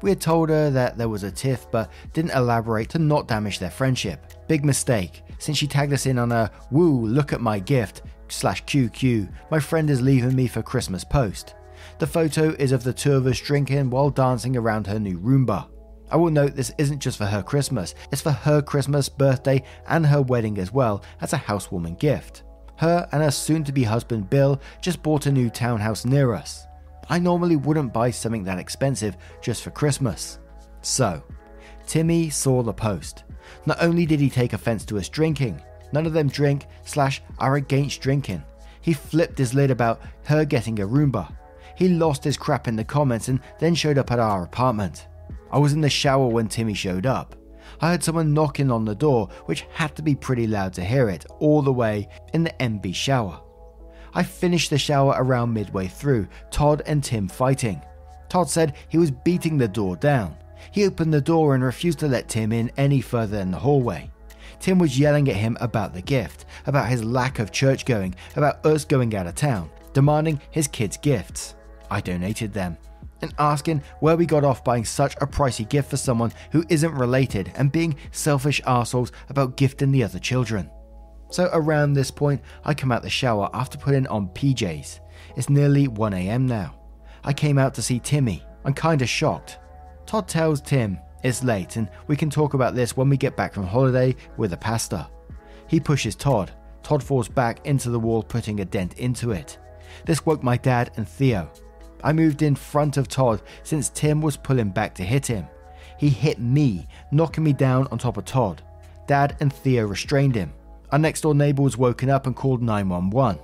We 0.00 0.08
had 0.08 0.20
told 0.20 0.48
her 0.48 0.70
that 0.70 0.96
there 0.96 1.10
was 1.10 1.24
a 1.24 1.30
tiff, 1.30 1.70
but 1.70 1.90
didn't 2.14 2.30
elaborate 2.30 2.88
to 2.90 2.98
not 2.98 3.28
damage 3.28 3.58
their 3.58 3.70
friendship. 3.70 4.32
Big 4.48 4.64
mistake, 4.64 5.24
since 5.38 5.58
she 5.58 5.66
tagged 5.66 5.92
us 5.92 6.06
in 6.06 6.18
on 6.18 6.32
a 6.32 6.50
woo, 6.70 7.06
look 7.06 7.34
at 7.34 7.42
my 7.42 7.58
gift 7.58 8.00
slash 8.28 8.64
QQ, 8.64 9.30
my 9.50 9.58
friend 9.58 9.90
is 9.90 10.00
leaving 10.00 10.34
me 10.34 10.46
for 10.46 10.62
Christmas 10.62 11.04
post. 11.04 11.54
The 11.98 12.06
photo 12.06 12.50
is 12.58 12.72
of 12.72 12.84
the 12.84 12.92
two 12.92 13.14
of 13.14 13.26
us 13.26 13.40
drinking 13.40 13.90
while 13.90 14.10
dancing 14.10 14.56
around 14.56 14.86
her 14.86 14.98
new 14.98 15.18
Roomba. 15.18 15.68
I 16.10 16.16
will 16.16 16.30
note 16.30 16.54
this 16.54 16.72
isn't 16.78 17.00
just 17.00 17.18
for 17.18 17.26
her 17.26 17.42
Christmas, 17.42 17.94
it's 18.10 18.22
for 18.22 18.30
her 18.30 18.62
Christmas, 18.62 19.08
birthday, 19.08 19.62
and 19.86 20.06
her 20.06 20.22
wedding 20.22 20.58
as 20.58 20.72
well 20.72 21.02
as 21.20 21.32
a 21.32 21.36
housewarming 21.36 21.96
gift. 21.96 22.44
Her 22.76 23.08
and 23.12 23.22
her 23.22 23.30
soon 23.30 23.64
to 23.64 23.72
be 23.72 23.82
husband 23.84 24.30
Bill 24.30 24.60
just 24.80 25.02
bought 25.02 25.26
a 25.26 25.32
new 25.32 25.50
townhouse 25.50 26.04
near 26.04 26.32
us. 26.32 26.66
I 27.10 27.18
normally 27.18 27.56
wouldn't 27.56 27.92
buy 27.92 28.10
something 28.10 28.44
that 28.44 28.58
expensive 28.58 29.16
just 29.42 29.62
for 29.62 29.70
Christmas. 29.70 30.38
So, 30.82 31.22
Timmy 31.86 32.30
saw 32.30 32.62
the 32.62 32.72
post. 32.72 33.24
Not 33.66 33.82
only 33.82 34.06
did 34.06 34.20
he 34.20 34.30
take 34.30 34.52
offense 34.52 34.84
to 34.86 34.98
us 34.98 35.08
drinking, 35.08 35.60
none 35.92 36.06
of 36.06 36.12
them 36.12 36.28
drink 36.28 36.66
slash 36.84 37.22
are 37.38 37.56
against 37.56 38.00
drinking. 38.00 38.42
He 38.80 38.92
flipped 38.92 39.38
his 39.38 39.54
lid 39.54 39.70
about 39.70 40.00
her 40.24 40.44
getting 40.44 40.80
a 40.80 40.86
Roomba. 40.86 41.34
He 41.78 41.88
lost 41.88 42.24
his 42.24 42.36
crap 42.36 42.66
in 42.66 42.74
the 42.74 42.82
comments 42.82 43.28
and 43.28 43.38
then 43.60 43.72
showed 43.72 43.98
up 43.98 44.10
at 44.10 44.18
our 44.18 44.42
apartment. 44.42 45.06
I 45.52 45.58
was 45.58 45.72
in 45.72 45.80
the 45.80 45.88
shower 45.88 46.26
when 46.26 46.48
Timmy 46.48 46.74
showed 46.74 47.06
up. 47.06 47.36
I 47.80 47.90
heard 47.90 48.02
someone 48.02 48.34
knocking 48.34 48.72
on 48.72 48.84
the 48.84 48.96
door, 48.96 49.28
which 49.44 49.64
had 49.72 49.94
to 49.94 50.02
be 50.02 50.16
pretty 50.16 50.48
loud 50.48 50.72
to 50.72 50.84
hear 50.84 51.08
it, 51.08 51.24
all 51.38 51.62
the 51.62 51.72
way 51.72 52.08
in 52.32 52.42
the 52.42 52.52
MB 52.58 52.92
shower. 52.96 53.40
I 54.12 54.24
finished 54.24 54.70
the 54.70 54.78
shower 54.78 55.14
around 55.16 55.52
midway 55.52 55.86
through, 55.86 56.26
Todd 56.50 56.82
and 56.84 57.04
Tim 57.04 57.28
fighting. 57.28 57.80
Todd 58.28 58.50
said 58.50 58.74
he 58.88 58.98
was 58.98 59.12
beating 59.12 59.56
the 59.56 59.68
door 59.68 59.94
down. 59.94 60.36
He 60.72 60.84
opened 60.84 61.14
the 61.14 61.20
door 61.20 61.54
and 61.54 61.62
refused 61.62 62.00
to 62.00 62.08
let 62.08 62.28
Tim 62.28 62.50
in 62.50 62.72
any 62.76 63.00
further 63.00 63.38
in 63.38 63.52
the 63.52 63.58
hallway. 63.58 64.10
Tim 64.58 64.80
was 64.80 64.98
yelling 64.98 65.28
at 65.28 65.36
him 65.36 65.56
about 65.60 65.94
the 65.94 66.02
gift, 66.02 66.44
about 66.66 66.88
his 66.88 67.04
lack 67.04 67.38
of 67.38 67.52
church 67.52 67.84
going, 67.84 68.16
about 68.34 68.66
us 68.66 68.84
going 68.84 69.14
out 69.14 69.28
of 69.28 69.36
town, 69.36 69.70
demanding 69.92 70.40
his 70.50 70.66
kids' 70.66 70.96
gifts. 70.96 71.54
I 71.90 72.00
donated 72.00 72.52
them. 72.52 72.76
And 73.20 73.34
asking 73.38 73.82
where 74.00 74.16
we 74.16 74.26
got 74.26 74.44
off 74.44 74.62
buying 74.62 74.84
such 74.84 75.16
a 75.16 75.26
pricey 75.26 75.68
gift 75.68 75.90
for 75.90 75.96
someone 75.96 76.32
who 76.52 76.64
isn't 76.68 76.94
related 76.94 77.52
and 77.56 77.72
being 77.72 77.96
selfish 78.12 78.60
assholes 78.66 79.10
about 79.28 79.56
gifting 79.56 79.90
the 79.90 80.04
other 80.04 80.20
children. 80.20 80.70
So 81.30 81.50
around 81.52 81.92
this 81.92 82.10
point, 82.10 82.40
I 82.64 82.74
come 82.74 82.92
out 82.92 83.02
the 83.02 83.10
shower 83.10 83.50
after 83.52 83.76
putting 83.76 84.06
on 84.06 84.28
PJs. 84.28 85.00
It's 85.36 85.50
nearly 85.50 85.88
1am 85.88 86.42
now. 86.42 86.78
I 87.24 87.32
came 87.32 87.58
out 87.58 87.74
to 87.74 87.82
see 87.82 87.98
Timmy. 87.98 88.44
I'm 88.64 88.74
kinda 88.74 89.06
shocked. 89.06 89.58
Todd 90.06 90.28
tells 90.28 90.60
Tim 90.60 90.98
it's 91.22 91.42
late 91.42 91.76
and 91.76 91.90
we 92.06 92.16
can 92.16 92.30
talk 92.30 92.54
about 92.54 92.74
this 92.74 92.96
when 92.96 93.08
we 93.08 93.16
get 93.16 93.36
back 93.36 93.52
from 93.52 93.66
holiday 93.66 94.14
with 94.36 94.52
the 94.52 94.56
pastor. 94.56 95.06
He 95.66 95.80
pushes 95.80 96.14
Todd. 96.14 96.52
Todd 96.82 97.02
falls 97.02 97.28
back 97.28 97.66
into 97.66 97.90
the 97.90 97.98
wall, 97.98 98.22
putting 98.22 98.60
a 98.60 98.64
dent 98.64 98.94
into 98.98 99.32
it. 99.32 99.58
This 100.06 100.24
woke 100.24 100.42
my 100.42 100.56
dad 100.56 100.92
and 100.96 101.06
Theo. 101.06 101.50
I 102.02 102.12
moved 102.12 102.42
in 102.42 102.54
front 102.54 102.96
of 102.96 103.08
Todd 103.08 103.42
since 103.62 103.88
Tim 103.88 104.20
was 104.20 104.36
pulling 104.36 104.70
back 104.70 104.94
to 104.96 105.04
hit 105.04 105.26
him. 105.26 105.46
He 105.98 106.08
hit 106.08 106.38
me, 106.38 106.86
knocking 107.10 107.44
me 107.44 107.52
down 107.52 107.88
on 107.90 107.98
top 107.98 108.16
of 108.16 108.24
Todd. 108.24 108.62
Dad 109.06 109.36
and 109.40 109.52
Theo 109.52 109.86
restrained 109.86 110.34
him. 110.34 110.52
Our 110.92 110.98
next 110.98 111.22
door 111.22 111.34
neighbor 111.34 111.62
was 111.62 111.76
woken 111.76 112.08
up 112.08 112.26
and 112.26 112.36
called 112.36 112.62
911. 112.62 113.42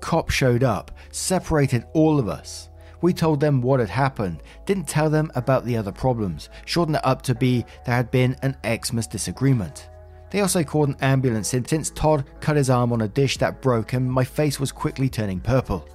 Cops 0.00 0.34
showed 0.34 0.62
up, 0.62 0.90
separated 1.10 1.86
all 1.94 2.18
of 2.18 2.28
us. 2.28 2.68
We 3.00 3.12
told 3.12 3.40
them 3.40 3.60
what 3.60 3.80
had 3.80 3.88
happened, 3.88 4.42
didn't 4.64 4.88
tell 4.88 5.10
them 5.10 5.30
about 5.34 5.64
the 5.64 5.76
other 5.76 5.92
problems, 5.92 6.48
shortened 6.66 6.96
it 6.96 7.06
up 7.06 7.22
to 7.22 7.34
be 7.34 7.64
there 7.84 7.94
had 7.94 8.10
been 8.10 8.36
an 8.42 8.56
Xmas 8.64 9.06
disagreement. 9.06 9.88
They 10.30 10.40
also 10.40 10.64
called 10.64 10.88
an 10.88 10.96
ambulance 11.00 11.54
in 11.54 11.64
since 11.64 11.90
Todd 11.90 12.24
cut 12.40 12.56
his 12.56 12.70
arm 12.70 12.92
on 12.92 13.02
a 13.02 13.08
dish 13.08 13.38
that 13.38 13.62
broke 13.62 13.92
and 13.92 14.10
my 14.10 14.24
face 14.24 14.58
was 14.58 14.72
quickly 14.72 15.08
turning 15.08 15.40
purple. 15.40 15.88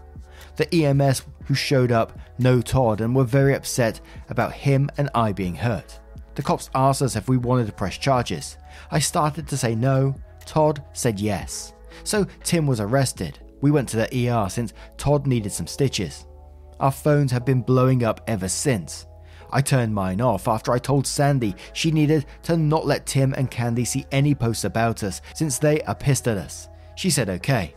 The 0.56 0.74
EMS 0.74 1.24
who 1.46 1.54
showed 1.54 1.92
up 1.92 2.18
know 2.38 2.62
Todd 2.62 3.02
and 3.02 3.16
were 3.16 3.24
very 3.24 3.56
upset 3.56 4.00
about 4.30 4.54
him 4.54 4.90
and 4.98 5.10
I 5.16 5.32
being 5.32 5.56
hurt. 5.56 6.00
The 6.36 6.44
cops 6.44 6.70
asked 6.74 7.02
us 7.02 7.16
if 7.16 7.28
we 7.28 7.38
wanted 7.38 7.68
to 7.68 7.74
press 7.74 7.98
charges. 7.98 8.58
I 8.92 9.00
started 9.00 9.48
to 9.48 9.58
say 9.58 9.76
no, 9.76 10.16
Todd 10.46 10.84
said 10.94 11.20
yes. 11.20 11.74
So 12.04 12.26
Tim 12.44 12.66
was 12.66 12.80
arrested. 12.80 13.40
We 13.62 13.72
went 13.72 13.90
to 13.90 13.98
the 13.98 14.30
ER 14.30 14.50
since 14.50 14.74
Todd 14.98 15.28
needed 15.28 15.52
some 15.52 15.68
stitches. 15.68 16.26
Our 16.80 16.92
phones 16.92 17.32
have 17.32 17.46
been 17.46 17.62
blowing 17.62 18.04
up 18.04 18.22
ever 18.28 18.48
since. 18.48 19.06
I 19.52 19.62
turned 19.62 19.94
mine 19.94 20.22
off 20.22 20.48
after 20.48 20.72
I 20.72 20.80
told 20.80 21.08
Sandy 21.08 21.56
she 21.74 21.92
needed 21.92 22.26
to 22.44 22.56
not 22.56 22.86
let 22.86 23.06
Tim 23.06 23.34
and 23.34 23.50
Candy 23.50 23.84
see 23.84 24.06
any 24.12 24.36
posts 24.36 24.64
about 24.64 25.04
us 25.04 25.22
since 25.34 25.58
they 25.58 25.82
are 25.82 25.96
pissed 25.96 26.28
at 26.28 26.38
us. 26.38 26.70
She 26.96 27.10
said 27.10 27.30
okay. 27.30 27.74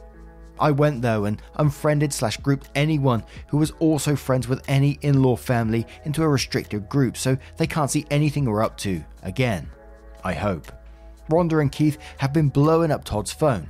I 0.58 0.70
went 0.70 1.02
though 1.02 1.24
and 1.24 1.40
unfriended 1.56 2.12
slash 2.12 2.36
grouped 2.36 2.70
anyone 2.74 3.24
who 3.48 3.58
was 3.58 3.72
also 3.78 4.14
friends 4.16 4.48
with 4.48 4.62
any 4.68 4.98
in 5.02 5.22
law 5.22 5.36
family 5.36 5.86
into 6.04 6.22
a 6.22 6.28
restricted 6.28 6.88
group 6.88 7.16
so 7.16 7.36
they 7.56 7.66
can't 7.66 7.90
see 7.90 8.06
anything 8.10 8.44
we're 8.44 8.62
up 8.62 8.76
to 8.78 9.04
again. 9.22 9.70
I 10.24 10.34
hope. 10.34 10.70
Rhonda 11.30 11.60
and 11.60 11.72
Keith 11.72 11.98
have 12.18 12.32
been 12.32 12.48
blowing 12.48 12.90
up 12.90 13.04
Todd's 13.04 13.32
phone. 13.32 13.68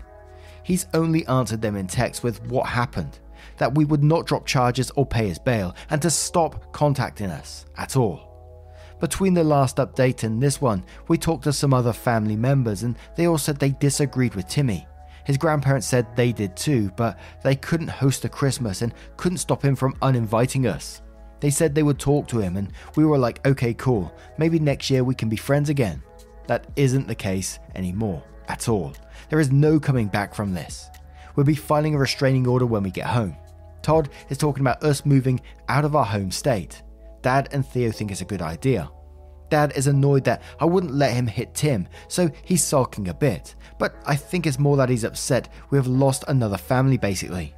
He's 0.63 0.87
only 0.95 1.27
answered 1.27 1.63
them 1.63 1.77
in 1.77 1.87
text 1.87 2.23
with 2.23 2.45
what 2.47 2.67
happened 2.67 3.19
that 3.59 3.75
we 3.75 3.85
would 3.85 4.03
not 4.03 4.27
drop 4.27 4.47
charges 4.47 4.91
or 4.97 5.07
pay 5.07 5.29
his 5.29 5.39
bail, 5.39 5.75
and 5.91 6.01
to 6.03 6.11
stop 6.11 6.73
contacting 6.73 7.31
us 7.31 7.67
at 7.77 7.97
all. 7.97 8.29
Between 9.01 9.35
the 9.35 9.45
last 9.45 9.77
update 9.77 10.23
and 10.23 10.41
this 10.41 10.61
one, 10.61 10.85
we 11.09 11.19
talked 11.19 11.45
to 11.45 11.53
some 11.53 11.75
other 11.75 11.93
family 11.93 12.37
members, 12.37 12.83
and 12.83 12.97
they 13.17 13.27
all 13.27 13.39
said 13.39 13.59
they 13.59 13.71
disagreed 13.71 14.35
with 14.35 14.49
Timmy. 14.49 14.87
His 15.25 15.37
grandparents 15.37 15.87
said 15.87 16.07
they 16.15 16.33
did 16.33 16.57
too, 16.57 16.91
but 16.97 17.19
they 17.43 17.55
couldn't 17.55 17.89
host 17.89 18.25
a 18.25 18.29
Christmas 18.29 18.83
and 18.83 18.95
couldn't 19.17 19.39
stop 19.39 19.65
him 19.65 19.77
from 19.77 19.97
uninviting 20.03 20.67
us. 20.67 21.03
They 21.41 21.51
said 21.51 21.75
they 21.75 21.83
would 21.83 21.99
talk 21.99 22.29
to 22.29 22.39
him, 22.39 22.57
and 22.57 22.73
we 22.97 23.05
were 23.05 23.19
like, 23.19 23.45
okay, 23.47 23.75
cool, 23.75 24.15
maybe 24.39 24.59
next 24.59 24.91
year 24.91 25.05
we 25.05 25.15
can 25.15 25.29
be 25.29 25.37
friends 25.37 25.69
again. 25.69 26.03
That 26.47 26.67
isn't 26.77 27.09
the 27.09 27.15
case 27.15 27.59
anymore, 27.75 28.23
at 28.49 28.69
all. 28.69 28.93
There 29.29 29.41
is 29.41 29.51
no 29.51 29.81
coming 29.81 30.09
back 30.09 30.35
from 30.35 30.55
this. 30.55 30.91
We'll 31.35 31.47
be 31.47 31.55
filing 31.55 31.95
a 31.95 31.99
restraining 31.99 32.47
order 32.47 32.67
when 32.67 32.83
we 32.83 32.91
get 32.91 33.07
home. 33.07 33.37
Todd 33.83 34.09
is 34.29 34.39
talking 34.39 34.61
about 34.61 34.83
us 34.85 35.05
moving 35.05 35.41
out 35.69 35.85
of 35.85 35.97
our 35.97 36.05
home 36.05 36.31
state. 36.31 36.83
Dad 37.23 37.49
and 37.53 37.67
Theo 37.67 37.91
think 37.91 38.11
it's 38.11 38.21
a 38.21 38.25
good 38.27 38.43
idea. 38.43 38.91
Dad 39.53 39.75
is 39.77 39.87
annoyed 39.87 40.25
that 40.25 40.41
I 40.61 40.65
wouldn't 40.65 40.95
let 40.95 41.13
him 41.13 41.27
hit 41.27 41.53
Tim, 41.53 41.87
so 42.09 42.31
he's 42.43 42.65
sulking 42.65 43.09
a 43.09 43.13
bit. 43.13 43.55
But 43.79 43.95
I 44.07 44.17
think 44.17 44.47
it's 44.47 44.59
more 44.59 44.79
that 44.79 44.89
he's 44.89 45.05
upset 45.05 45.51
we 45.69 45.77
have 45.77 45.87
lost 45.87 46.25
another 46.27 46.57
family 46.57 46.97
basically. 46.97 47.55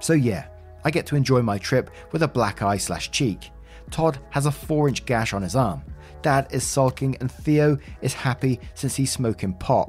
So 0.00 0.12
yeah, 0.12 0.48
I 0.84 0.90
get 0.90 1.06
to 1.06 1.14
enjoy 1.14 1.42
my 1.42 1.56
trip 1.56 1.90
with 2.10 2.24
a 2.24 2.28
black 2.28 2.62
eye 2.62 2.78
slash 2.78 3.12
cheek. 3.12 3.52
Todd 3.92 4.18
has 4.30 4.46
a 4.46 4.50
4 4.50 4.88
inch 4.88 5.06
gash 5.06 5.32
on 5.32 5.42
his 5.42 5.54
arm. 5.54 5.84
Dad 6.20 6.48
is 6.50 6.64
sulking 6.64 7.16
and 7.20 7.30
Theo 7.30 7.78
is 8.02 8.12
happy 8.12 8.58
since 8.74 8.96
he's 8.96 9.12
smoking 9.12 9.52
pot. 9.52 9.88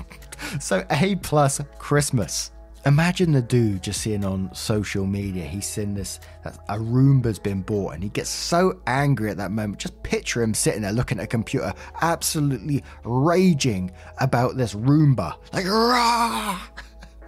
so 0.60 0.82
A 0.88 1.14
plus 1.16 1.60
Christmas. 1.78 2.52
Imagine 2.86 3.32
the 3.32 3.42
dude 3.42 3.82
just 3.82 4.00
seeing 4.00 4.24
on 4.24 4.48
social 4.54 5.06
media, 5.06 5.44
he's 5.44 5.66
seen 5.66 5.92
this, 5.92 6.18
a 6.44 6.78
Roomba's 6.78 7.38
been 7.38 7.60
bought, 7.60 7.92
and 7.94 8.02
he 8.02 8.08
gets 8.08 8.30
so 8.30 8.80
angry 8.86 9.30
at 9.30 9.36
that 9.36 9.50
moment. 9.50 9.80
Just 9.80 10.02
picture 10.02 10.42
him 10.42 10.54
sitting 10.54 10.82
there 10.82 10.92
looking 10.92 11.18
at 11.18 11.24
a 11.24 11.28
computer, 11.28 11.74
absolutely 12.00 12.82
raging 13.04 13.90
about 14.18 14.56
this 14.56 14.74
Roomba. 14.74 15.34
Like, 15.52 15.66
rah! 15.66 16.58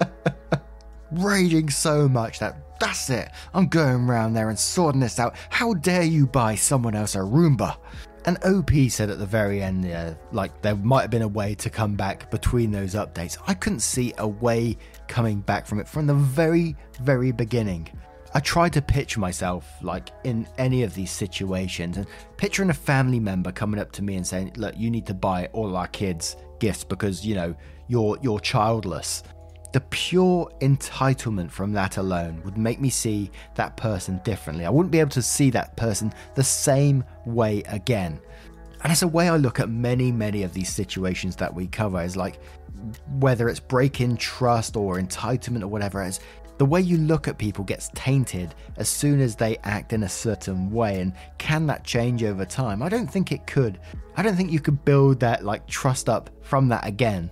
raging 1.13 1.69
so 1.69 2.09
much 2.09 2.39
that 2.39 2.57
that's 2.81 3.11
it. 3.11 3.31
I'm 3.53 3.69
going 3.69 4.09
around 4.09 4.33
there 4.33 4.49
and 4.49 4.59
sorting 4.59 5.01
this 5.01 5.19
out. 5.19 5.37
How 5.51 5.75
dare 5.75 6.03
you 6.03 6.27
buy 6.27 6.55
someone 6.55 6.95
else 6.95 7.15
a 7.15 7.19
Roomba? 7.19 7.77
And 8.25 8.39
OP 8.45 8.71
said 8.89 9.11
at 9.11 9.19
the 9.19 9.27
very 9.27 9.63
end, 9.63 9.85
yeah, 9.85 10.15
like 10.31 10.63
there 10.63 10.77
might 10.77 11.03
have 11.03 11.11
been 11.11 11.23
a 11.23 11.29
way 11.29 11.55
to 11.57 11.69
come 11.69 11.95
back 11.97 12.31
between 12.31 12.71
those 12.71 12.95
updates. 12.95 13.37
I 13.47 13.55
couldn't 13.55 13.81
see 13.81 14.15
a 14.19 14.29
way 14.29 14.77
coming 15.09 15.41
back 15.41 15.67
from 15.67 15.81
it 15.81 15.89
from 15.89 16.07
the 16.07 16.15
very, 16.15 16.77
very 17.01 17.33
beginning. 17.33 17.89
I 18.35 18.41
tried 18.41 18.73
to 18.75 18.83
picture 18.83 19.21
myself 19.21 19.71
like 19.83 20.11
in 20.25 20.47
any 20.57 20.85
of 20.85 20.95
these 20.95 21.11
situations 21.11 21.97
and 21.99 22.07
picturing 22.37 22.71
a 22.71 22.75
family 22.75 23.21
member 23.21 23.53
coming 23.53 23.81
up 23.81 23.93
to 23.93 24.03
me 24.03 24.15
and 24.15 24.27
saying, 24.27 24.53
"Look, 24.57 24.75
you 24.79 24.91
need 24.91 25.07
to 25.07 25.15
buy 25.15 25.47
all 25.53 25.77
our 25.77 25.89
kids 25.89 26.37
gifts 26.61 26.85
because 26.85 27.27
you 27.27 27.35
know 27.35 27.55
you're 27.89 28.17
you're 28.23 28.41
childless." 28.41 29.23
The 29.73 29.81
pure 29.89 30.51
entitlement 30.61 31.51
from 31.51 31.73
that 31.73 31.97
alone 31.97 32.43
would 32.45 32.59
make 32.59 32.81
me 32.81 32.91
see 32.91 33.31
that 33.55 33.77
person 33.77 34.21
differently. 34.25 34.67
I 34.67 34.71
wouldn't 34.71 34.93
be 34.93 35.01
able 35.01 35.11
to 35.11 35.23
see 35.23 35.51
that 35.51 35.77
person 35.77 36.13
the 36.35 36.45
same 36.45 37.05
way 37.25 37.63
again. 37.69 38.21
And 38.83 38.93
it's 38.93 39.03
a 39.03 39.09
way 39.09 39.29
I 39.29 39.37
look 39.37 39.61
at 39.61 39.71
many, 39.71 40.13
many 40.13 40.43
of 40.43 40.53
these 40.53 40.69
situations 40.69 41.37
that 41.37 41.55
we 41.55 41.69
cover 41.69 42.03
is 42.03 42.17
like 42.17 42.39
whether 43.19 43.49
it's 43.49 43.61
breaking 43.61 44.17
trust 44.17 44.77
or 44.77 44.99
entitlement 44.99 45.63
or 45.63 45.69
whatever 45.69 46.03
it 46.03 46.09
is, 46.09 46.21
the 46.59 46.67
way 46.67 46.81
you 46.81 46.99
look 46.99 47.27
at 47.29 47.39
people 47.39 47.65
gets 47.65 47.91
tainted 47.95 48.55
as 48.77 48.89
soon 48.89 49.21
as 49.21 49.35
they 49.35 49.57
act 49.65 49.93
in 49.93 50.03
a 50.03 50.09
certain 50.09 50.71
way. 50.71 51.01
And 51.01 51.13
can 51.39 51.67
that 51.67 51.85
change 51.85 52.23
over 52.23 52.45
time? 52.45 52.83
I 52.83 52.89
don't 52.89 53.07
think 53.07 53.33
it 53.33 53.47
could. 53.47 53.81
I 54.17 54.23
don't 54.23 54.37
think 54.37 54.53
you 54.53 54.61
could 54.61 54.85
build 54.85 55.21
that 55.21 55.45
like 55.45 55.67
trust 55.67 56.09
up 56.09 56.31
from 56.43 56.69
that 56.69 56.87
again. 56.87 57.31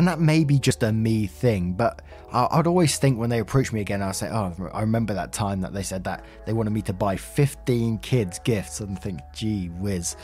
And 0.00 0.08
that 0.08 0.18
may 0.18 0.44
be 0.44 0.58
just 0.58 0.82
a 0.82 0.90
me 0.90 1.26
thing, 1.26 1.74
but 1.74 2.00
I'd 2.32 2.66
always 2.66 2.96
think 2.96 3.18
when 3.18 3.28
they 3.28 3.40
approach 3.40 3.70
me 3.70 3.82
again, 3.82 4.02
I'll 4.02 4.14
say, 4.14 4.30
Oh, 4.30 4.50
I 4.72 4.80
remember 4.80 5.12
that 5.12 5.30
time 5.30 5.60
that 5.60 5.74
they 5.74 5.82
said 5.82 6.04
that 6.04 6.24
they 6.46 6.54
wanted 6.54 6.70
me 6.70 6.80
to 6.80 6.94
buy 6.94 7.18
15 7.18 7.98
kids 7.98 8.38
gifts 8.38 8.80
and 8.80 8.98
think, 8.98 9.20
gee 9.34 9.66
whiz. 9.66 10.16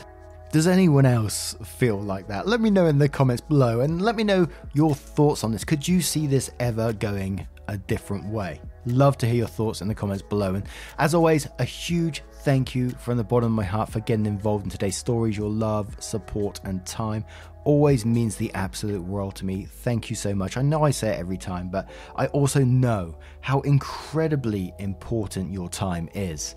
Does 0.51 0.65
anyone 0.65 1.05
else 1.05 1.55
feel 1.63 2.01
like 2.01 2.27
that? 2.27 2.47
Let 2.47 2.59
me 2.59 2.71
know 2.71 2.87
in 2.87 2.97
the 2.97 3.07
comments 3.07 3.41
below 3.41 3.81
and 3.81 4.01
let 4.01 4.15
me 4.15 4.23
know 4.23 4.47
your 4.73 4.95
thoughts 4.95 5.43
on 5.43 5.51
this. 5.51 5.63
Could 5.63 5.87
you 5.87 6.01
see 6.01 6.25
this 6.25 6.49
ever 6.59 6.91
going 6.91 7.47
a 7.67 7.77
different 7.77 8.25
way? 8.25 8.59
Love 8.87 9.15
to 9.19 9.27
hear 9.27 9.35
your 9.35 9.47
thoughts 9.47 9.81
in 9.81 9.87
the 9.87 9.93
comments 9.93 10.23
below. 10.23 10.55
And 10.55 10.65
as 10.97 11.13
always, 11.13 11.47
a 11.59 11.63
huge 11.63 12.23
thank 12.31 12.73
you 12.73 12.89
from 12.89 13.17
the 13.17 13.23
bottom 13.23 13.51
of 13.51 13.55
my 13.55 13.63
heart 13.63 13.89
for 13.89 13.99
getting 13.99 14.25
involved 14.25 14.63
in 14.63 14.71
today's 14.71 14.97
stories. 14.97 15.37
Your 15.37 15.51
love, 15.51 15.95
support, 15.99 16.61
and 16.63 16.83
time 16.83 17.25
always 17.67 18.05
means 18.05 18.37
the 18.37 18.51
absolute 18.53 19.03
world 19.03 19.35
to 19.35 19.45
me. 19.45 19.65
Thank 19.65 20.09
you 20.09 20.15
so 20.15 20.33
much. 20.33 20.55
I 20.55 20.61
know 20.61 20.83
I 20.83 20.91
say 20.91 21.09
it 21.09 21.19
every 21.19 21.37
time, 21.37 21.67
but 21.67 21.89
I 22.15 22.27
also 22.27 22.63
know 22.63 23.19
how 23.41 23.59
incredibly 23.61 24.73
important 24.79 25.51
your 25.51 25.67
time 25.67 26.07
is. 26.13 26.55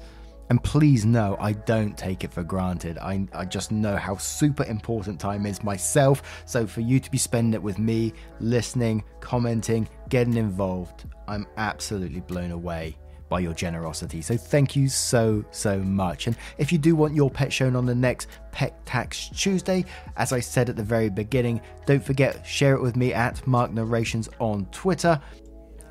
And 0.51 0.63
please 0.63 1.05
know 1.05 1.37
I 1.41 1.53
don't 1.53 1.99
take 1.99 2.23
it 2.23 2.33
for 2.33 2.45
granted. 2.45 2.97
I, 2.99 3.27
I 3.33 3.45
just 3.45 3.73
know 3.73 3.97
how 3.97 4.19
super 4.19 4.63
important 4.65 5.19
time 5.19 5.47
is 5.47 5.65
myself. 5.65 6.45
So 6.45 6.65
for 6.65 6.81
you 6.81 7.01
to 7.01 7.11
be 7.11 7.19
spending 7.19 7.55
it 7.55 7.63
with 7.63 7.81
me, 7.81 8.13
listening, 8.39 9.03
commenting, 9.19 9.89
getting 10.11 10.37
involved, 10.37 11.07
I'm 11.27 11.45
absolutely 11.57 12.21
blown 12.21 12.53
away 12.53 12.97
by 13.31 13.41
your 13.41 13.55
generosity. 13.55 14.21
So 14.21 14.37
thank 14.37 14.77
you 14.77 14.91
so, 14.91 15.43
so 15.53 15.79
much. 15.79 16.27
And 16.27 16.37
if 16.59 16.71
you 16.71 16.77
do 16.77 16.95
want 16.95 17.15
your 17.15 17.31
pet 17.31 17.51
shown 17.51 17.75
on 17.75 17.87
the 17.87 17.95
next 17.95 18.29
Pet 18.53 18.85
Tax 18.85 19.31
Tuesday, 19.31 19.87
as 20.19 20.35
I 20.35 20.41
said 20.41 20.69
at 20.69 20.77
the 20.77 20.83
very 20.83 21.09
beginning, 21.09 21.63
don't 21.87 22.05
forget, 22.05 22.47
share 22.47 22.75
it 22.75 22.83
with 22.83 22.97
me 22.97 23.15
at 23.15 23.47
Mark 23.47 23.73
Narrations 23.73 24.29
on 24.39 24.67
Twitter. 24.67 25.19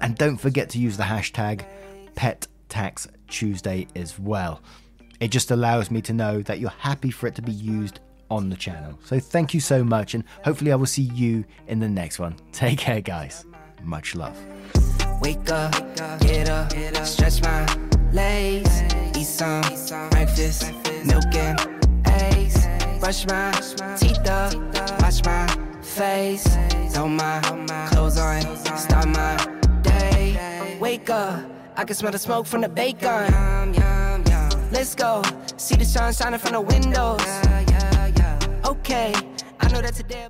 And 0.01 0.15
don't 0.15 0.37
forget 0.37 0.69
to 0.71 0.79
use 0.79 0.97
the 0.97 1.03
hashtag 1.03 1.65
Pet 2.13 2.45
Tax 2.67 3.07
Tuesday 3.27 3.87
as 3.95 4.19
well. 4.19 4.61
It 5.19 5.31
just 5.31 5.51
allows 5.51 5.89
me 5.89 6.01
to 6.03 6.13
know 6.13 6.41
that 6.43 6.59
you're 6.59 6.69
happy 6.69 7.11
for 7.11 7.27
it 7.27 7.35
to 7.35 7.41
be 7.41 7.51
used 7.51 7.99
on 8.29 8.49
the 8.49 8.55
channel. 8.55 8.97
So 9.03 9.19
thank 9.19 9.53
you 9.53 9.59
so 9.59 9.83
much, 9.83 10.13
and 10.13 10.23
hopefully, 10.45 10.71
I 10.71 10.75
will 10.75 10.85
see 10.85 11.09
you 11.13 11.43
in 11.67 11.79
the 11.79 11.89
next 11.89 12.19
one. 12.19 12.35
Take 12.51 12.79
care, 12.79 13.01
guys. 13.01 13.45
Much 13.83 14.15
love. 14.15 14.37
Wake 15.21 15.49
up, 15.51 15.73
get 16.19 16.49
up, 16.49 16.71
stretch 17.05 17.41
my 17.41 17.65
legs, 18.11 18.83
eat 19.17 19.25
some 19.25 19.61
breakfast, 20.09 20.71
milk 21.05 21.33
and 21.35 21.59
eggs, 22.07 22.67
brush 22.99 23.25
my 23.27 23.51
teeth 23.97 24.27
up, 24.27 24.53
wash 25.01 25.23
my 25.25 25.47
face, 25.81 26.47
throw 26.91 27.07
my 27.07 27.39
clothes 27.89 28.17
on, 28.17 28.41
start 28.77 29.07
my 29.07 29.35
day. 29.81 30.77
Wake 30.79 31.09
up, 31.09 31.43
I 31.75 31.83
can 31.83 31.95
smell 31.95 32.11
the 32.11 32.19
smoke 32.19 32.45
from 32.45 32.61
the 32.61 32.69
bacon. 32.69 33.33
Let's 34.71 34.95
go, 34.95 35.23
see 35.57 35.75
the 35.75 35.85
sun 35.85 36.13
shining 36.13 36.39
from 36.39 36.53
the 36.53 36.61
windows. 36.61 37.21
Okay, 38.65 39.13
I 39.59 39.67
know 39.71 39.81
that 39.81 39.93
today. 39.95 40.29